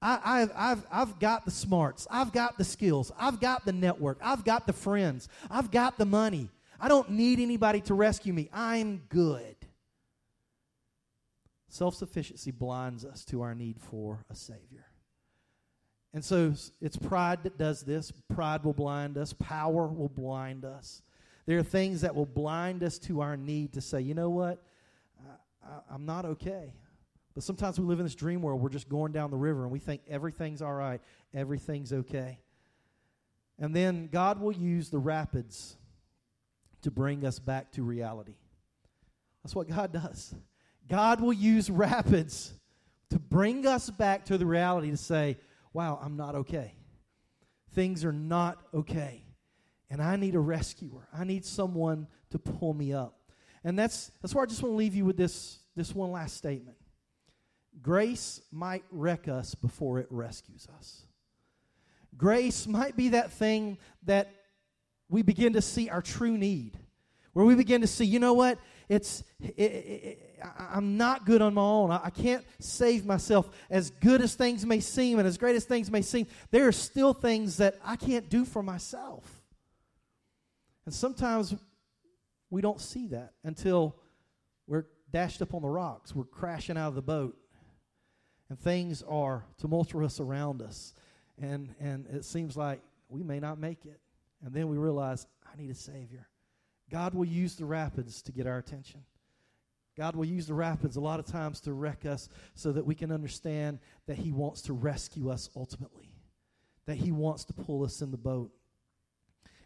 I, 0.01 0.39
have 0.39 0.51
I've, 0.55 0.85
I've 0.91 1.19
got 1.19 1.45
the 1.45 1.51
smarts. 1.51 2.07
I've 2.11 2.31
got 2.31 2.57
the 2.57 2.63
skills. 2.63 3.11
I've 3.17 3.39
got 3.39 3.65
the 3.65 3.73
network. 3.73 4.19
I've 4.21 4.45
got 4.45 4.67
the 4.67 4.73
friends. 4.73 5.27
I've 5.49 5.71
got 5.71 5.97
the 5.97 6.05
money. 6.05 6.49
I 6.79 6.87
don't 6.87 7.09
need 7.09 7.39
anybody 7.39 7.81
to 7.81 7.95
rescue 7.95 8.33
me. 8.33 8.49
I'm 8.53 9.01
good. 9.09 9.55
Self 11.69 11.95
sufficiency 11.95 12.51
blinds 12.51 13.05
us 13.05 13.25
to 13.25 13.41
our 13.41 13.55
need 13.55 13.79
for 13.79 14.23
a 14.29 14.35
Savior. 14.35 14.85
And 16.13 16.23
so 16.23 16.53
it's 16.81 16.97
pride 16.97 17.43
that 17.43 17.57
does 17.57 17.81
this. 17.81 18.11
Pride 18.33 18.63
will 18.63 18.73
blind 18.73 19.17
us, 19.17 19.33
power 19.33 19.87
will 19.87 20.09
blind 20.09 20.63
us. 20.65 21.01
There 21.45 21.57
are 21.57 21.63
things 21.63 22.01
that 22.01 22.13
will 22.13 22.25
blind 22.25 22.83
us 22.83 22.99
to 22.99 23.21
our 23.21 23.37
need 23.37 23.73
to 23.73 23.81
say, 23.81 24.01
you 24.01 24.13
know 24.13 24.29
what? 24.29 24.61
I, 25.63 25.95
am 25.95 26.05
not 26.05 26.25
okay. 26.25 26.73
But 27.37 27.43
sometimes 27.43 27.79
we 27.79 27.85
live 27.85 27.99
in 27.99 28.05
this 28.07 28.15
dream 28.15 28.41
world. 28.41 28.59
We're 28.59 28.69
just 28.69 28.89
going 28.89 29.11
down 29.11 29.29
the 29.29 29.37
river 29.37 29.61
and 29.61 29.71
we 29.71 29.77
think 29.77 30.01
everything's 30.09 30.63
all 30.63 30.73
right, 30.73 30.99
everything's 31.35 31.93
okay. 31.93 32.39
And 33.59 33.75
then 33.75 34.09
God 34.11 34.41
will 34.41 34.53
use 34.53 34.89
the 34.89 34.97
rapids 34.97 35.77
to 36.81 36.89
bring 36.89 37.23
us 37.23 37.37
back 37.37 37.71
to 37.73 37.83
reality. 37.83 38.37
That's 39.43 39.53
what 39.53 39.69
God 39.69 39.93
does. 39.93 40.33
God 40.89 41.21
will 41.21 41.31
use 41.31 41.69
rapids 41.69 42.55
to 43.11 43.19
bring 43.19 43.67
us 43.67 43.91
back 43.91 44.25
to 44.25 44.39
the 44.39 44.47
reality 44.47 44.89
to 44.89 44.97
say, 44.97 45.37
wow, 45.73 45.99
I'm 46.01 46.17
not 46.17 46.33
okay. 46.33 46.73
Things 47.75 48.03
are 48.03 48.11
not 48.11 48.57
okay. 48.73 49.21
And 49.91 50.01
I 50.01 50.15
need 50.15 50.33
a 50.33 50.39
rescuer. 50.39 51.07
I 51.13 51.23
need 51.23 51.45
someone 51.45 52.07
to 52.31 52.39
pull 52.39 52.73
me 52.73 52.93
up. 52.93 53.19
And 53.63 53.77
that's, 53.77 54.11
that's 54.23 54.33
where 54.33 54.43
I 54.43 54.47
just 54.47 54.63
want 54.63 54.73
to 54.73 54.77
leave 54.77 54.95
you 54.95 55.05
with 55.05 55.17
this, 55.17 55.59
this 55.75 55.93
one 55.93 56.11
last 56.11 56.35
statement. 56.35 56.77
Grace 57.81 58.41
might 58.51 58.83
wreck 58.91 59.27
us 59.27 59.55
before 59.55 59.99
it 59.99 60.07
rescues 60.09 60.67
us. 60.77 61.03
Grace 62.15 62.65
might 62.67 62.97
be 62.97 63.09
that 63.09 63.31
thing 63.31 63.77
that 64.03 64.33
we 65.09 65.21
begin 65.21 65.53
to 65.53 65.61
see 65.61 65.89
our 65.89 66.01
true 66.01 66.37
need. 66.37 66.77
where 67.33 67.45
we 67.45 67.53
begin 67.53 67.81
to 67.81 67.87
see, 67.87 68.03
you 68.03 68.17
know 68.17 68.33
what? 68.33 68.57
It's 68.89 69.23
it, 69.39 69.59
it, 69.59 70.39
I, 70.43 70.77
am 70.77 70.97
not 70.97 71.25
good 71.25 71.41
on 71.41 71.53
my 71.53 71.61
own. 71.61 71.91
I, 71.91 72.05
I 72.05 72.09
can't 72.09 72.43
save 72.59 73.05
myself. 73.05 73.49
As 73.69 73.91
good 73.91 74.21
as 74.21 74.33
things 74.33 74.65
may 74.65 74.79
seem, 74.79 75.19
and 75.19 75.27
as 75.27 75.37
great 75.37 75.55
as 75.55 75.65
things 75.65 75.91
may 75.91 76.01
seem, 76.01 76.25
there 76.49 76.67
are 76.67 76.71
still 76.71 77.13
things 77.13 77.57
that 77.57 77.75
I 77.85 77.95
can't 77.95 78.27
do 78.27 78.43
for 78.43 78.63
myself. 78.63 79.43
And 80.85 80.93
sometimes 80.95 81.53
we 82.49 82.61
don't 82.61 82.81
see 82.81 83.07
that 83.07 83.33
until 83.43 83.97
we're 84.65 84.85
dashed 85.11 85.41
up 85.41 85.53
on 85.53 85.61
the 85.61 85.69
rocks. 85.69 86.15
We're 86.15 86.23
crashing 86.23 86.77
out 86.77 86.87
of 86.87 86.95
the 86.95 87.01
boat, 87.01 87.37
and 88.49 88.59
things 88.59 89.03
are 89.03 89.45
tumultuous 89.57 90.19
around 90.19 90.61
us, 90.61 90.93
and 91.41 91.73
and 91.79 92.07
it 92.07 92.25
seems 92.25 92.55
like 92.55 92.81
we 93.09 93.23
may 93.23 93.39
not 93.39 93.59
make 93.59 93.85
it. 93.85 93.99
And 94.43 94.53
then 94.53 94.67
we 94.67 94.77
realize 94.77 95.25
I 95.45 95.59
need 95.59 95.71
a 95.71 95.75
savior. 95.75 96.27
God 96.91 97.13
will 97.13 97.25
use 97.25 97.55
the 97.55 97.65
rapids 97.65 98.21
to 98.23 98.31
get 98.31 98.47
our 98.47 98.57
attention. 98.57 99.01
God 99.97 100.15
will 100.15 100.25
use 100.25 100.45
the 100.45 100.53
rapids 100.53 100.95
a 100.95 101.01
lot 101.01 101.19
of 101.19 101.25
times 101.25 101.59
to 101.61 101.73
wreck 101.73 102.05
us 102.05 102.29
so 102.53 102.71
that 102.71 102.85
we 102.85 102.93
can 102.93 103.11
understand 103.11 103.79
that 104.05 104.17
He 104.17 104.31
wants 104.31 104.61
to 104.63 104.73
rescue 104.73 105.29
us 105.29 105.49
ultimately, 105.55 106.13
that 106.85 106.97
He 106.97 107.11
wants 107.11 107.45
to 107.45 107.53
pull 107.53 107.83
us 107.83 108.01
in 108.01 108.11
the 108.11 108.17
boat. 108.17 108.51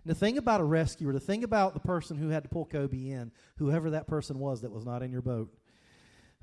And 0.04 0.10
the 0.10 0.18
thing 0.18 0.38
about 0.38 0.62
a 0.62 0.64
rescuer, 0.64 1.12
the 1.12 1.20
thing 1.20 1.44
about 1.44 1.74
the 1.74 1.82
person 1.82 2.18
who 2.18 2.30
had 2.30 2.44
to 2.44 2.50
pull 2.50 2.66
Kobe 2.66 3.10
in, 3.10 3.32
whoever 3.58 3.92
that 3.92 4.08
person 4.08 4.40
was 4.40 4.62
that 4.62 4.72
was 4.72 4.86
not 4.86 5.04
in 5.04 5.12
your 5.12 5.22
boat, 5.22 5.54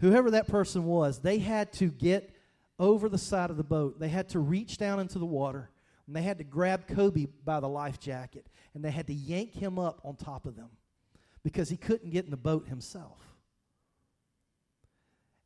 whoever 0.01 0.31
that 0.33 0.49
person 0.49 0.85
was, 0.85 1.21
they 1.21 1.39
had 1.39 1.73
to 1.75 1.91
get 1.91 2.35
over 2.79 3.09
the 3.09 3.19
side 3.19 3.51
of 3.51 3.57
the 3.57 3.65
boat. 3.65 3.99
They 3.99 4.09
had 4.09 4.29
to 4.31 4.39
reach 4.39 4.79
down 4.79 5.01
into 5.01 5.19
the 5.19 5.27
water 5.27 5.71
and 6.07 6.17
they 6.17 6.23
had 6.23 6.39
to 6.39 6.45
grab 6.45 6.87
Kobe 6.87 7.27
by 7.45 7.61
the 7.61 7.69
life 7.69 8.01
jacket 8.01 8.47
and 8.75 8.85
they 8.85 8.91
had 8.91 9.07
to 9.09 9.15
yank 9.15 9.55
him 9.55 9.79
up 9.79 10.01
on 10.05 10.17
top 10.17 10.47
of 10.47 10.57
them 10.57 10.71
because 11.43 11.69
he 11.69 11.77
couldn't 11.77 12.11
get 12.11 12.25
in 12.25 12.31
the 12.31 12.37
boat 12.37 12.69
himself. 12.69 13.19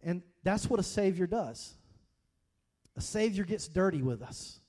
And 0.03 0.23
that's 0.43 0.69
what 0.69 0.81
a 0.81 0.83
Savior 0.83 1.27
does. 1.27 1.75
A 2.97 3.01
Savior 3.01 3.45
gets 3.45 3.69
dirty 3.69 4.03
with 4.03 4.23
us, 4.23 4.61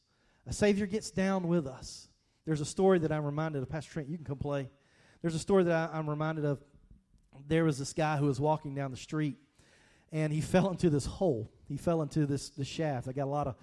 a 0.47 0.53
Savior 0.53 0.85
gets 0.85 1.11
down 1.11 1.47
with 1.47 1.67
us. 1.67 2.07
There's 2.45 2.61
a 2.61 2.65
story 2.65 2.99
that 2.99 3.11
I'm 3.11 3.23
reminded 3.23 3.61
of. 3.61 3.69
Pastor 3.69 3.93
Trent, 3.93 4.09
you 4.09 4.17
can 4.17 4.25
come 4.25 4.37
play. 4.37 4.69
There's 5.21 5.35
a 5.35 5.39
story 5.39 5.63
that 5.63 5.91
I, 5.93 5.97
I'm 5.97 6.09
reminded 6.09 6.43
of. 6.43 6.59
There 7.47 7.63
was 7.63 7.79
this 7.79 7.93
guy 7.93 8.17
who 8.17 8.25
was 8.25 8.39
walking 8.39 8.75
down 8.75 8.91
the 8.91 8.97
street, 8.97 9.37
and 10.13 10.31
he 10.31 10.39
fell 10.53 10.69
into 10.69 10.89
this 10.89 11.05
hole. 11.05 11.51
He 11.67 11.75
fell 11.75 12.01
into 12.01 12.25
this, 12.25 12.51
this 12.51 12.67
shaft. 12.67 13.09
I 13.09 13.11
got 13.11 13.25
a 13.25 13.31
lot 13.31 13.47
of 13.47 13.55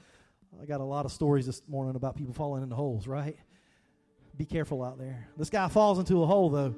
I 0.60 0.64
got 0.66 0.80
a 0.80 0.84
lot 0.84 1.04
of 1.04 1.12
stories 1.12 1.46
this 1.46 1.62
morning 1.68 1.94
about 1.94 2.16
people 2.16 2.34
falling 2.34 2.64
into 2.64 2.74
holes, 2.74 3.06
right? 3.06 3.36
Be 4.36 4.44
careful 4.44 4.82
out 4.82 4.98
there. 4.98 5.28
This 5.36 5.48
guy 5.48 5.68
falls 5.68 6.00
into 6.00 6.22
a 6.24 6.26
hole 6.26 6.50
though, 6.50 6.74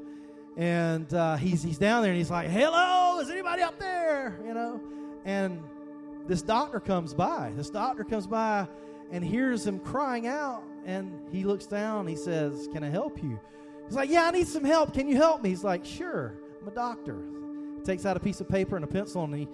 and 0.58 1.12
uh, 1.14 1.36
he's 1.36 1.62
he's 1.62 1.78
down 1.78 2.02
there 2.02 2.12
and 2.12 2.18
he's 2.18 2.30
like, 2.30 2.50
"Hello, 2.50 3.18
is 3.20 3.30
anybody 3.30 3.62
up 3.62 3.78
there?" 3.78 4.38
You 4.46 4.52
know, 4.52 4.80
and 5.24 5.62
this 6.26 6.42
doctor 6.42 6.80
comes 6.80 7.14
by. 7.14 7.52
This 7.56 7.70
doctor 7.70 8.04
comes 8.04 8.26
by 8.26 8.68
and 9.10 9.24
hears 9.24 9.66
him 9.66 9.78
crying 9.78 10.26
out, 10.26 10.62
and 10.84 11.12
he 11.32 11.44
looks 11.44 11.66
down. 11.66 12.06
He 12.06 12.16
says, 12.16 12.68
"Can 12.74 12.84
I 12.84 12.90
help 12.90 13.22
you?" 13.22 13.40
He's 13.86 13.96
like, 13.96 14.10
"Yeah, 14.10 14.24
I 14.24 14.32
need 14.32 14.48
some 14.48 14.64
help. 14.64 14.92
Can 14.92 15.08
you 15.08 15.16
help 15.16 15.42
me?" 15.42 15.48
He's 15.48 15.64
like, 15.64 15.86
"Sure, 15.86 16.34
I'm 16.60 16.68
a 16.68 16.72
doctor." 16.72 17.41
Takes 17.84 18.06
out 18.06 18.16
a 18.16 18.20
piece 18.20 18.40
of 18.40 18.48
paper 18.48 18.76
and 18.76 18.84
a 18.84 18.88
pencil, 18.88 19.24
and 19.24 19.34
he 19.34 19.48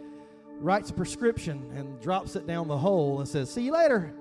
writes 0.61 0.91
a 0.91 0.93
prescription 0.93 1.71
and 1.75 2.01
drops 2.01 2.37
it 2.37 2.47
down 2.47 2.69
the 2.69 2.79
hole 2.79 3.21
and 3.21 3.29
says, 3.29 3.51
"See 3.51 3.63
you 3.63 3.73
later," 3.73 4.13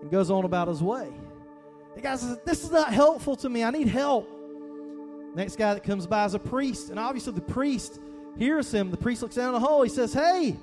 and 0.00 0.10
goes 0.10 0.30
on 0.30 0.44
about 0.44 0.68
his 0.68 0.82
way. 0.82 1.12
The 1.94 2.00
guy 2.00 2.16
says, 2.16 2.38
"This 2.44 2.64
is 2.64 2.70
not 2.70 2.92
helpful 2.92 3.36
to 3.36 3.48
me. 3.48 3.62
I 3.62 3.70
need 3.70 3.88
help." 3.88 4.28
Next 5.34 5.56
guy 5.56 5.74
that 5.74 5.82
comes 5.82 6.06
by 6.06 6.24
is 6.26 6.34
a 6.34 6.38
priest, 6.38 6.90
and 6.90 6.98
obviously 6.98 7.32
the 7.32 7.40
priest 7.40 8.00
hears 8.36 8.72
him. 8.72 8.90
The 8.90 8.96
priest 8.96 9.22
looks 9.22 9.34
down 9.34 9.52
the 9.52 9.60
hole. 9.60 9.82
He 9.82 9.88
says, 9.88 10.12
Hey, 10.12 10.56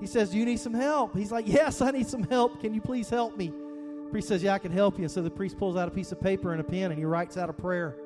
he 0.00 0.06
says, 0.06 0.30
Do 0.30 0.38
you 0.38 0.44
need 0.44 0.58
some 0.58 0.74
help? 0.74 1.16
He's 1.16 1.32
like, 1.32 1.46
Yes, 1.46 1.80
I 1.80 1.90
need 1.90 2.08
some 2.08 2.24
help. 2.24 2.60
Can 2.60 2.74
you 2.74 2.80
please 2.80 3.08
help 3.08 3.36
me? 3.36 3.48
The 3.48 4.10
priest 4.10 4.28
says, 4.28 4.42
Yeah, 4.42 4.54
I 4.54 4.58
can 4.58 4.72
help 4.72 4.98
you. 4.98 5.04
And 5.04 5.10
so 5.10 5.22
the 5.22 5.30
priest 5.30 5.58
pulls 5.58 5.76
out 5.76 5.88
a 5.88 5.90
piece 5.90 6.12
of 6.12 6.20
paper 6.20 6.52
and 6.52 6.60
a 6.60 6.64
pen 6.64 6.90
and 6.90 6.98
he 6.98 7.04
writes 7.04 7.36
out 7.36 7.50
a 7.50 7.52
prayer 7.52 7.96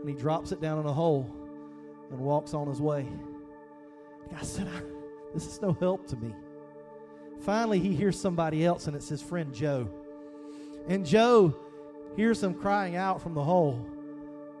and 0.00 0.08
he 0.08 0.14
drops 0.14 0.52
it 0.52 0.60
down 0.60 0.78
in 0.78 0.86
a 0.86 0.92
hole 0.92 1.30
and 2.10 2.20
walks 2.20 2.54
on 2.54 2.68
his 2.68 2.80
way. 2.80 3.06
Guy 4.30 4.42
said, 4.42 4.68
This 5.32 5.46
is 5.46 5.60
no 5.60 5.72
help 5.72 6.06
to 6.08 6.16
me. 6.16 6.34
Finally, 7.40 7.78
he 7.78 7.94
hears 7.94 8.18
somebody 8.18 8.64
else, 8.64 8.86
and 8.86 8.96
it's 8.96 9.08
his 9.08 9.20
friend 9.20 9.52
Joe. 9.52 9.88
And 10.88 11.04
Joe 11.04 11.54
hears 12.16 12.42
him 12.42 12.54
crying 12.54 12.96
out 12.96 13.20
from 13.20 13.34
the 13.34 13.42
hole. 13.42 13.84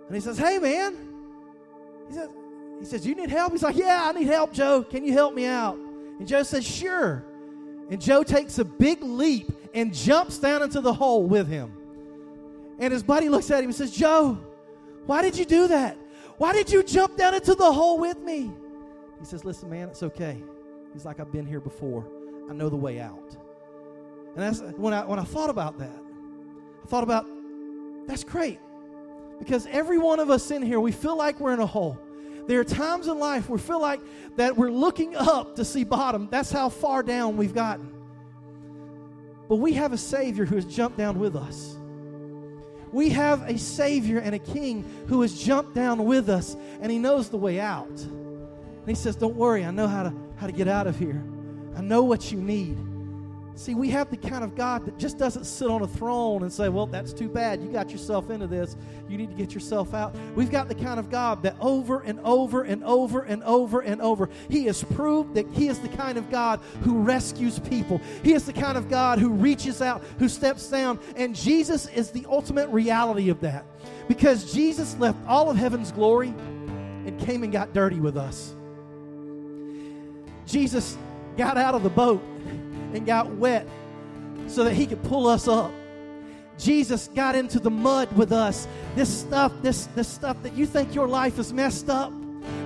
And 0.06 0.14
he 0.14 0.20
says, 0.20 0.38
Hey, 0.38 0.58
man. 0.58 0.96
He 2.08 2.14
says, 2.14 2.28
he 2.80 2.84
says, 2.84 3.06
You 3.06 3.14
need 3.14 3.30
help? 3.30 3.52
He's 3.52 3.62
like, 3.62 3.76
Yeah, 3.76 4.02
I 4.04 4.12
need 4.12 4.26
help, 4.26 4.52
Joe. 4.52 4.82
Can 4.82 5.04
you 5.04 5.12
help 5.12 5.34
me 5.34 5.46
out? 5.46 5.76
And 5.76 6.26
Joe 6.26 6.42
says, 6.42 6.64
Sure. 6.64 7.24
And 7.90 8.00
Joe 8.00 8.22
takes 8.22 8.58
a 8.58 8.64
big 8.64 9.02
leap 9.02 9.50
and 9.74 9.92
jumps 9.92 10.38
down 10.38 10.62
into 10.62 10.80
the 10.80 10.92
hole 10.92 11.24
with 11.24 11.48
him. 11.48 11.72
And 12.78 12.92
his 12.92 13.02
buddy 13.02 13.28
looks 13.28 13.50
at 13.50 13.58
him 13.58 13.66
and 13.66 13.74
says, 13.74 13.90
Joe, 13.90 14.38
why 15.06 15.22
did 15.22 15.36
you 15.36 15.44
do 15.44 15.68
that? 15.68 15.96
Why 16.38 16.52
did 16.52 16.70
you 16.70 16.82
jump 16.82 17.16
down 17.16 17.34
into 17.34 17.54
the 17.54 17.70
hole 17.70 17.98
with 17.98 18.18
me? 18.18 18.50
He 19.24 19.30
says, 19.30 19.42
Listen, 19.42 19.70
man, 19.70 19.88
it's 19.88 20.02
okay. 20.02 20.44
He's 20.92 21.06
like, 21.06 21.18
I've 21.18 21.32
been 21.32 21.46
here 21.46 21.58
before. 21.58 22.06
I 22.50 22.52
know 22.52 22.68
the 22.68 22.76
way 22.76 23.00
out. 23.00 23.34
And 24.36 24.42
that's 24.42 24.60
when 24.76 24.92
I 24.92 25.06
when 25.06 25.18
I 25.18 25.24
thought 25.24 25.48
about 25.48 25.78
that, 25.78 25.98
I 26.82 26.86
thought 26.86 27.04
about 27.04 27.24
that's 28.06 28.22
great. 28.22 28.60
Because 29.38 29.66
every 29.70 29.96
one 29.96 30.20
of 30.20 30.28
us 30.28 30.50
in 30.50 30.60
here, 30.60 30.78
we 30.78 30.92
feel 30.92 31.16
like 31.16 31.40
we're 31.40 31.54
in 31.54 31.60
a 31.60 31.66
hole. 31.66 31.98
There 32.46 32.60
are 32.60 32.64
times 32.64 33.08
in 33.08 33.18
life 33.18 33.48
we 33.48 33.58
feel 33.58 33.80
like 33.80 34.02
that 34.36 34.58
we're 34.58 34.70
looking 34.70 35.16
up 35.16 35.56
to 35.56 35.64
see 35.64 35.84
bottom. 35.84 36.28
That's 36.30 36.50
how 36.50 36.68
far 36.68 37.02
down 37.02 37.38
we've 37.38 37.54
gotten. 37.54 37.94
But 39.48 39.56
we 39.56 39.72
have 39.72 39.94
a 39.94 39.98
Savior 39.98 40.44
who 40.44 40.56
has 40.56 40.66
jumped 40.66 40.98
down 40.98 41.18
with 41.18 41.34
us. 41.34 41.78
We 42.92 43.08
have 43.08 43.40
a 43.48 43.56
Savior 43.56 44.18
and 44.18 44.34
a 44.34 44.38
King 44.38 44.84
who 45.08 45.22
has 45.22 45.42
jumped 45.42 45.74
down 45.74 46.04
with 46.04 46.28
us, 46.28 46.58
and 46.82 46.92
He 46.92 46.98
knows 46.98 47.30
the 47.30 47.38
way 47.38 47.58
out. 47.58 48.06
And 48.84 48.88
He 48.90 48.94
says, 48.94 49.16
Don't 49.16 49.34
worry, 49.34 49.64
I 49.64 49.70
know 49.70 49.88
how 49.88 50.02
to, 50.02 50.12
how 50.36 50.46
to 50.46 50.52
get 50.52 50.68
out 50.68 50.86
of 50.86 50.98
here. 50.98 51.24
I 51.74 51.80
know 51.80 52.02
what 52.02 52.30
you 52.30 52.38
need. 52.38 52.76
See, 53.56 53.74
we 53.74 53.88
have 53.90 54.10
the 54.10 54.16
kind 54.16 54.42
of 54.42 54.56
God 54.56 54.84
that 54.84 54.98
just 54.98 55.16
doesn't 55.16 55.44
sit 55.44 55.70
on 55.70 55.80
a 55.82 55.86
throne 55.86 56.42
and 56.42 56.52
say, 56.52 56.68
Well, 56.68 56.86
that's 56.86 57.12
too 57.12 57.28
bad. 57.28 57.62
You 57.62 57.70
got 57.70 57.90
yourself 57.90 58.28
into 58.28 58.48
this. 58.48 58.76
You 59.08 59.16
need 59.16 59.30
to 59.30 59.36
get 59.36 59.54
yourself 59.54 59.94
out. 59.94 60.14
We've 60.34 60.50
got 60.50 60.66
the 60.68 60.74
kind 60.74 60.98
of 60.98 61.08
God 61.08 61.44
that 61.44 61.54
over 61.60 62.00
and 62.00 62.18
over 62.20 62.64
and 62.64 62.82
over 62.82 63.22
and 63.22 63.44
over 63.44 63.80
and 63.80 64.02
over, 64.02 64.28
He 64.50 64.64
has 64.64 64.82
proved 64.82 65.34
that 65.34 65.48
He 65.52 65.68
is 65.68 65.78
the 65.78 65.88
kind 65.88 66.18
of 66.18 66.30
God 66.30 66.60
who 66.82 66.98
rescues 66.98 67.60
people. 67.60 68.00
He 68.24 68.32
is 68.32 68.44
the 68.44 68.52
kind 68.52 68.76
of 68.76 68.88
God 68.90 69.20
who 69.20 69.30
reaches 69.30 69.80
out, 69.80 70.02
who 70.18 70.28
steps 70.28 70.68
down. 70.68 70.98
And 71.14 71.34
Jesus 71.34 71.86
is 71.86 72.10
the 72.10 72.26
ultimate 72.28 72.68
reality 72.68 73.28
of 73.28 73.40
that. 73.40 73.64
Because 74.08 74.52
Jesus 74.52 74.96
left 74.98 75.18
all 75.28 75.48
of 75.48 75.56
heaven's 75.56 75.92
glory 75.92 76.28
and 77.06 77.20
came 77.20 77.44
and 77.44 77.52
got 77.52 77.72
dirty 77.72 78.00
with 78.00 78.16
us. 78.16 78.56
Jesus 80.46 80.96
got 81.36 81.56
out 81.56 81.74
of 81.74 81.82
the 81.82 81.90
boat 81.90 82.22
and 82.92 83.04
got 83.04 83.30
wet 83.34 83.66
so 84.46 84.64
that 84.64 84.74
he 84.74 84.86
could 84.86 85.02
pull 85.04 85.26
us 85.26 85.48
up. 85.48 85.72
Jesus 86.58 87.08
got 87.14 87.34
into 87.34 87.58
the 87.58 87.70
mud 87.70 88.12
with 88.16 88.32
us. 88.32 88.68
This 88.94 89.08
stuff, 89.08 89.52
this, 89.62 89.86
this 89.94 90.08
stuff 90.08 90.40
that 90.42 90.54
you 90.54 90.66
think 90.66 90.94
your 90.94 91.08
life 91.08 91.38
is 91.38 91.52
messed 91.52 91.90
up, 91.90 92.12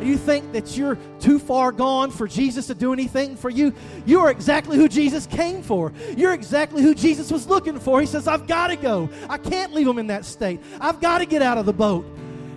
you 0.03 0.17
think 0.17 0.53
that 0.53 0.77
you're 0.77 0.99
too 1.21 1.39
far 1.39 1.73
gone 1.73 2.11
for 2.11 2.27
Jesus 2.27 2.67
to 2.67 2.75
do 2.75 2.93
anything 2.93 3.37
for 3.37 3.49
you, 3.49 3.73
you 4.07 4.21
are 4.21 4.31
exactly 4.31 4.77
who 4.77 4.89
Jesus 4.89 5.27
came 5.27 5.63
for. 5.63 5.93
You're 6.17 6.35
exactly 6.35 6.83
who 6.83 6.95
Jesus 6.95 7.31
was 7.31 7.47
looking 7.47 7.79
for. 7.79 8.01
He 8.01 8.07
says, 8.07 8.29
I've 8.29 8.47
got 8.47 8.69
to 8.69 8.77
go. 8.77 9.09
I 9.29 9.39
can't 9.39 9.73
leave 9.73 9.87
him 9.87 9.99
in 9.99 10.09
that 10.09 10.25
state. 10.25 10.61
I've 10.81 11.01
got 11.01 11.19
to 11.19 11.27
get 11.27 11.43
out 11.43 11.59
of 11.59 11.67
the 11.67 11.73
boat. 11.73 12.05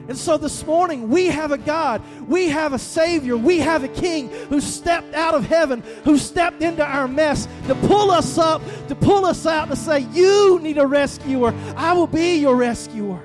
And 0.08 0.18
so 0.18 0.38
this 0.38 0.66
morning, 0.66 1.10
we 1.10 1.28
have 1.28 1.52
a 1.52 1.58
God, 1.58 2.02
we 2.28 2.50
have 2.50 2.74
a 2.74 2.80
Savior, 2.80 3.38
we 3.38 3.60
have 3.60 3.84
a 3.84 3.88
King 3.88 4.30
who 4.50 4.60
stepped 4.60 5.14
out 5.14 5.34
of 5.34 5.46
heaven, 5.46 5.84
who 6.04 6.18
stepped 6.18 6.62
into 6.62 6.84
our 6.86 7.08
mess 7.08 7.48
to 7.68 7.76
pull 7.76 8.12
us 8.12 8.38
up, 8.38 8.62
to 8.88 8.96
pull 8.96 9.26
us 9.26 9.46
out, 9.46 9.70
to 9.70 9.76
say, 9.76 10.00
You 10.12 10.60
need 10.62 10.78
a 10.78 10.88
rescuer. 10.88 11.54
I 11.78 11.94
will 11.94 12.08
be 12.08 12.36
your 12.38 12.56
rescuer. 12.56 13.24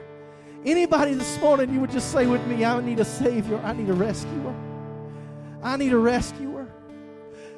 Anybody 0.65 1.15
this 1.15 1.41
morning, 1.41 1.73
you 1.73 1.81
would 1.81 1.93
just 1.93 2.13
say 2.13 2.27
with 2.27 2.45
me, 2.47 2.65
I 2.65 2.81
need 2.81 3.01
a 3.01 3.05
Savior, 3.05 3.59
I 3.59 3.73
need 3.73 3.89
a 3.89 3.95
rescuer. 3.95 4.55
I 5.63 5.77
need 5.77 5.93
a 5.93 5.99
rescuer. 5.99 6.69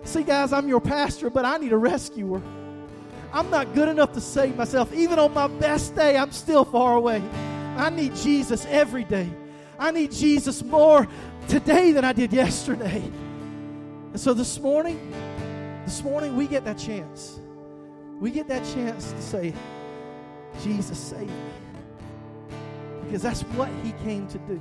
See, 0.04 0.22
guys, 0.22 0.52
I'm 0.52 0.68
your 0.68 0.80
pastor, 0.80 1.28
but 1.28 1.44
I 1.44 1.58
need 1.58 1.72
a 1.72 1.76
rescuer. 1.76 2.40
I'm 3.32 3.50
not 3.50 3.74
good 3.74 3.88
enough 3.88 4.12
to 4.14 4.20
save 4.20 4.56
myself. 4.56 4.92
Even 4.94 5.18
on 5.18 5.34
my 5.34 5.48
best 5.48 5.94
day, 5.94 6.16
I'm 6.16 6.32
still 6.32 6.64
far 6.64 6.94
away. 6.94 7.22
I 7.78 7.90
need 7.90 8.14
Jesus 8.16 8.66
every 8.66 9.04
day. 9.04 9.30
I 9.78 9.92
need 9.92 10.10
Jesus 10.10 10.62
more 10.64 11.06
today 11.46 11.92
than 11.92 12.04
I 12.04 12.12
did 12.12 12.32
yesterday. 12.32 13.02
And 14.10 14.20
so 14.20 14.34
this 14.34 14.58
morning, 14.58 15.12
this 15.84 16.02
morning 16.02 16.36
we 16.36 16.48
get 16.48 16.64
that 16.64 16.76
chance. 16.76 17.38
We 18.18 18.32
get 18.32 18.48
that 18.48 18.64
chance 18.74 19.12
to 19.12 19.22
say, 19.22 19.54
Jesus, 20.62 20.98
save 20.98 21.28
me. 21.28 21.34
Because 23.04 23.22
that's 23.22 23.42
what 23.42 23.70
he 23.84 23.92
came 24.04 24.26
to 24.28 24.38
do 24.38 24.60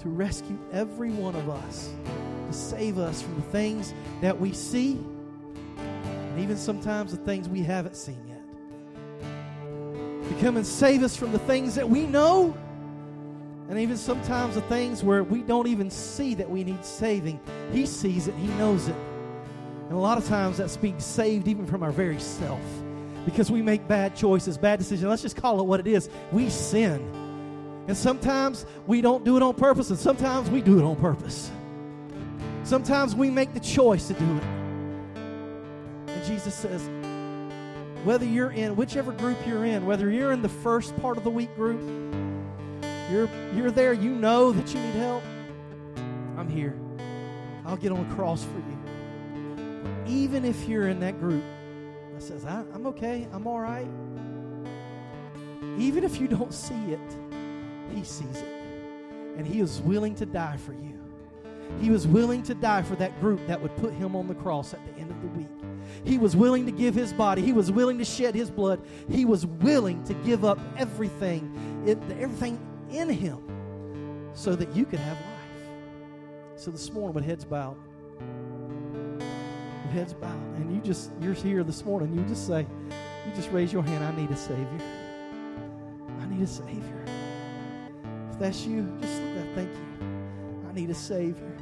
to 0.00 0.08
rescue 0.08 0.58
every 0.72 1.10
one 1.10 1.36
of 1.36 1.48
us, 1.48 1.92
to 2.48 2.52
save 2.52 2.98
us 2.98 3.22
from 3.22 3.36
the 3.36 3.42
things 3.42 3.94
that 4.20 4.40
we 4.40 4.52
see, 4.52 4.98
and 5.76 6.40
even 6.40 6.56
sometimes 6.56 7.12
the 7.12 7.18
things 7.18 7.48
we 7.48 7.62
haven't 7.62 7.94
seen 7.94 8.20
yet. 8.26 8.31
To 10.32 10.40
come 10.40 10.56
and 10.56 10.66
save 10.66 11.02
us 11.02 11.14
from 11.14 11.32
the 11.32 11.38
things 11.40 11.74
that 11.74 11.90
we 11.90 12.06
know, 12.06 12.56
and 13.68 13.78
even 13.78 13.98
sometimes 13.98 14.54
the 14.54 14.62
things 14.62 15.04
where 15.04 15.22
we 15.22 15.42
don't 15.42 15.66
even 15.66 15.90
see 15.90 16.34
that 16.36 16.48
we 16.48 16.64
need 16.64 16.82
saving. 16.86 17.38
He 17.70 17.84
sees 17.84 18.28
it, 18.28 18.34
He 18.36 18.46
knows 18.54 18.88
it. 18.88 18.96
And 19.84 19.92
a 19.92 19.98
lot 19.98 20.16
of 20.16 20.26
times 20.26 20.56
that's 20.56 20.78
being 20.78 20.98
saved 21.00 21.48
even 21.48 21.66
from 21.66 21.82
our 21.82 21.90
very 21.90 22.18
self 22.18 22.62
because 23.26 23.50
we 23.50 23.60
make 23.60 23.86
bad 23.86 24.16
choices, 24.16 24.56
bad 24.56 24.78
decisions. 24.78 25.06
Let's 25.06 25.20
just 25.20 25.36
call 25.36 25.60
it 25.60 25.64
what 25.64 25.80
it 25.80 25.86
is. 25.86 26.08
We 26.30 26.48
sin. 26.48 27.00
And 27.86 27.96
sometimes 27.96 28.64
we 28.86 29.02
don't 29.02 29.24
do 29.24 29.36
it 29.36 29.42
on 29.42 29.52
purpose, 29.52 29.90
and 29.90 29.98
sometimes 29.98 30.48
we 30.48 30.62
do 30.62 30.78
it 30.78 30.82
on 30.82 30.96
purpose. 30.96 31.50
Sometimes 32.64 33.14
we 33.14 33.28
make 33.28 33.52
the 33.52 33.60
choice 33.60 34.08
to 34.08 34.14
do 34.14 34.36
it. 34.36 34.42
And 36.06 36.24
Jesus 36.24 36.54
says, 36.54 36.88
whether 38.04 38.24
you're 38.24 38.50
in 38.50 38.74
whichever 38.76 39.12
group 39.12 39.38
you're 39.46 39.64
in, 39.64 39.86
whether 39.86 40.10
you're 40.10 40.32
in 40.32 40.42
the 40.42 40.48
first 40.48 40.96
part 41.00 41.16
of 41.16 41.24
the 41.24 41.30
week 41.30 41.54
group, 41.54 41.80
you're, 43.10 43.28
you're 43.54 43.70
there, 43.70 43.92
you 43.92 44.10
know 44.10 44.52
that 44.52 44.74
you 44.74 44.80
need 44.80 44.94
help, 44.94 45.22
I'm 46.36 46.48
here. 46.48 46.76
I'll 47.64 47.76
get 47.76 47.92
on 47.92 48.00
a 48.04 48.14
cross 48.14 48.44
for 48.44 48.58
you. 48.58 48.78
Even 50.06 50.44
if 50.44 50.68
you're 50.68 50.88
in 50.88 50.98
that 51.00 51.20
group 51.20 51.44
that 52.12 52.22
says, 52.22 52.44
I, 52.44 52.64
I'm 52.74 52.86
okay, 52.88 53.28
I'm 53.32 53.46
all 53.46 53.60
right. 53.60 53.88
Even 55.78 56.04
if 56.04 56.20
you 56.20 56.26
don't 56.26 56.52
see 56.52 56.74
it, 56.74 57.16
He 57.94 58.02
sees 58.02 58.36
it. 58.36 58.62
And 59.36 59.46
He 59.46 59.60
is 59.60 59.80
willing 59.80 60.14
to 60.16 60.26
die 60.26 60.56
for 60.56 60.72
you. 60.72 61.01
He 61.80 61.90
was 61.90 62.06
willing 62.06 62.42
to 62.44 62.54
die 62.54 62.82
for 62.82 62.94
that 62.96 63.18
group 63.20 63.44
that 63.46 63.60
would 63.60 63.76
put 63.76 63.92
Him 63.92 64.14
on 64.14 64.28
the 64.28 64.34
cross 64.34 64.72
at 64.74 64.80
the 64.86 65.00
end 65.00 65.10
of 65.10 65.20
the 65.20 65.28
week. 65.28 65.48
He 66.04 66.18
was 66.18 66.36
willing 66.36 66.66
to 66.66 66.72
give 66.72 66.94
His 66.94 67.12
body, 67.12 67.42
He 67.42 67.52
was 67.52 67.70
willing 67.70 67.98
to 67.98 68.04
shed 68.04 68.34
His 68.34 68.50
blood, 68.50 68.80
He 69.08 69.24
was 69.24 69.46
willing 69.46 70.02
to 70.04 70.14
give 70.14 70.44
up 70.44 70.58
everything, 70.76 71.84
everything 71.86 72.58
in 72.90 73.08
Him 73.08 73.38
so 74.34 74.54
that 74.56 74.74
you 74.74 74.84
could 74.84 75.00
have 75.00 75.16
life. 75.16 75.26
So 76.56 76.70
this 76.70 76.92
morning, 76.92 77.14
with 77.14 77.24
heads 77.24 77.44
bowed, 77.44 77.76
with 79.08 79.92
heads 79.92 80.14
bowed, 80.14 80.56
and 80.56 80.74
you 80.74 80.80
just, 80.80 81.10
you're 81.20 81.34
here 81.34 81.64
this 81.64 81.84
morning, 81.84 82.16
you 82.16 82.24
just 82.24 82.46
say, 82.46 82.66
you 83.26 83.34
just 83.34 83.50
raise 83.50 83.72
your 83.72 83.82
hand, 83.82 84.04
I 84.04 84.14
need 84.20 84.30
a 84.30 84.36
Savior. 84.36 84.66
I 86.20 86.26
need 86.26 86.42
a 86.42 86.46
Savior. 86.46 87.04
If 88.30 88.38
that's 88.38 88.64
you, 88.64 88.84
just 89.00 89.20
look 89.22 89.34
that, 89.34 89.54
thank 89.54 89.70
you. 89.70 90.11
I 90.72 90.74
need 90.74 90.90
a 90.90 90.94
Savior. 90.94 91.52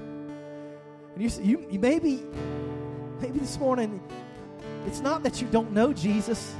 And 1.14 1.22
you, 1.22 1.30
you, 1.42 1.66
you 1.68 1.78
maybe, 1.80 2.22
maybe 3.20 3.40
this 3.40 3.58
morning, 3.58 4.00
it's 4.86 5.00
not 5.00 5.24
that 5.24 5.42
you 5.42 5.48
don't 5.48 5.72
know 5.72 5.92
Jesus. 5.92 6.54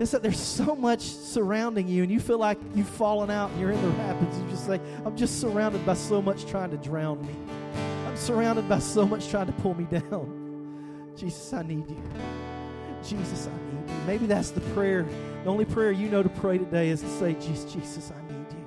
It's 0.00 0.10
that 0.12 0.22
there's 0.22 0.40
so 0.40 0.74
much 0.74 1.02
surrounding 1.02 1.86
you, 1.86 2.02
and 2.02 2.10
you 2.10 2.18
feel 2.18 2.38
like 2.38 2.58
you've 2.74 2.88
fallen 2.88 3.30
out 3.30 3.50
and 3.50 3.60
you're 3.60 3.72
in 3.72 3.82
the 3.82 3.88
rapids. 3.88 4.38
You 4.38 4.48
just 4.48 4.66
say, 4.66 4.80
I'm 5.04 5.16
just 5.16 5.38
surrounded 5.40 5.84
by 5.84 5.94
so 5.94 6.22
much 6.22 6.46
trying 6.46 6.70
to 6.70 6.78
drown 6.78 7.20
me. 7.26 7.34
I'm 8.06 8.16
surrounded 8.16 8.68
by 8.68 8.78
so 8.78 9.06
much 9.06 9.28
trying 9.28 9.46
to 9.46 9.52
pull 9.52 9.74
me 9.74 9.84
down. 9.90 11.12
Jesus, 11.14 11.52
I 11.52 11.62
need 11.62 11.88
you. 11.90 12.02
Jesus, 13.06 13.48
I 13.48 13.74
need 13.74 13.90
you. 13.90 13.96
Maybe 14.06 14.26
that's 14.26 14.50
the 14.50 14.60
prayer. 14.72 15.06
The 15.44 15.50
only 15.50 15.66
prayer 15.66 15.92
you 15.92 16.08
know 16.08 16.22
to 16.22 16.28
pray 16.28 16.56
today 16.56 16.88
is 16.88 17.02
to 17.02 17.08
say, 17.18 17.34
Jesus, 17.34 17.70
Jesus, 17.72 18.10
I 18.10 18.32
need 18.32 18.46
you. 18.50 18.65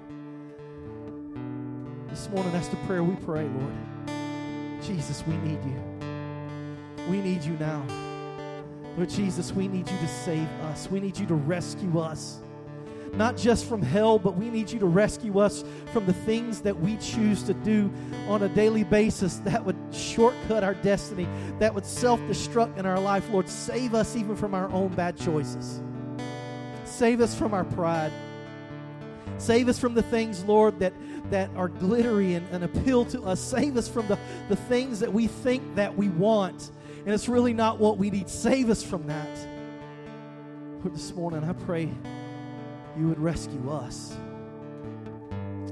Morning, 2.32 2.52
that's 2.54 2.68
the 2.68 2.76
prayer 2.86 3.04
we 3.04 3.16
pray, 3.26 3.48
Lord. 3.48 3.74
Jesus, 4.84 5.24
we 5.26 5.36
need 5.38 5.58
you. 5.66 5.82
We 7.10 7.22
need 7.22 7.44
you 7.44 7.54
now. 7.54 7.84
Lord 8.96 9.10
Jesus, 9.10 9.52
we 9.52 9.68
need 9.68 9.90
you 9.90 9.98
to 9.98 10.08
save 10.08 10.48
us. 10.62 10.92
We 10.92 11.00
need 11.00 11.18
you 11.18 11.26
to 11.26 11.34
rescue 11.34 11.98
us. 11.98 12.40
Not 13.14 13.36
just 13.36 13.66
from 13.66 13.82
hell, 13.82 14.20
but 14.20 14.36
we 14.36 14.52
need 14.52 14.70
you 14.70 14.78
to 14.78 14.86
rescue 14.86 15.40
us 15.40 15.64
from 15.92 16.06
the 16.06 16.14
things 16.14 16.62
that 16.62 16.80
we 16.80 16.98
choose 16.98 17.42
to 17.44 17.56
do 17.56 17.92
on 18.28 18.44
a 18.44 18.50
daily 18.50 18.84
basis 18.84 19.38
that 19.38 19.66
would 19.66 19.78
shortcut 19.92 20.64
our 20.64 20.76
destiny, 20.76 21.28
that 21.58 21.74
would 21.74 21.86
self 21.86 22.20
destruct 22.22 22.78
in 22.78 22.86
our 22.86 23.00
life. 23.00 23.28
Lord, 23.32 23.50
save 23.50 23.96
us 23.96 24.16
even 24.16 24.36
from 24.36 24.54
our 24.54 24.70
own 24.70 24.90
bad 24.90 25.18
choices. 25.18 25.82
Save 26.84 27.22
us 27.22 27.36
from 27.36 27.56
our 27.56 27.66
pride. 27.66 28.12
Save 29.40 29.70
us 29.70 29.80
from 29.80 29.96
the 29.96 30.04
things, 30.04 30.44
Lord, 30.44 30.80
that, 30.80 30.94
that 31.32 31.50
are 31.56 31.70
glittery 31.70 32.36
and, 32.36 32.48
and 32.50 32.64
appeal 32.64 33.06
to 33.06 33.24
us. 33.24 33.40
Save 33.40 33.78
us 33.78 33.88
from 33.88 34.08
the, 34.08 34.20
the 34.50 34.56
things 34.56 35.00
that 35.00 35.12
we 35.12 35.28
think 35.28 35.76
that 35.76 35.98
we 35.98 36.10
want 36.10 36.72
and 37.06 37.14
it's 37.14 37.30
really 37.30 37.54
not 37.54 37.80
what 37.80 37.98
we 37.98 38.10
need. 38.10 38.30
Save 38.30 38.70
us 38.70 38.84
from 38.84 39.08
that. 39.08 39.38
Lord, 40.84 40.94
this 40.94 41.14
morning 41.14 41.44
I 41.44 41.54
pray 41.54 41.90
you 42.98 43.08
would 43.08 43.20
rescue 43.20 43.70
us. 43.72 44.16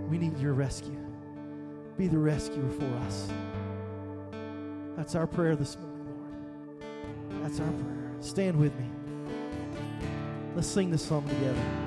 We 0.10 0.18
need 0.18 0.38
your 0.40 0.54
rescue. 0.54 0.98
Be 1.98 2.08
the 2.08 2.18
rescuer 2.18 2.70
for 2.70 2.86
us. 3.06 3.30
That's 4.96 5.16
our 5.16 5.28
prayer 5.28 5.56
this 5.56 5.78
morning, 5.78 6.08
Lord. 6.08 7.44
That's 7.44 7.60
our 7.60 7.72
prayer. 7.72 8.12
Stand 8.22 8.58
with 8.58 8.74
me. 8.80 8.86
Let's 10.56 10.68
sing 10.68 10.90
this 10.90 11.06
song 11.06 11.28
together. 11.28 11.87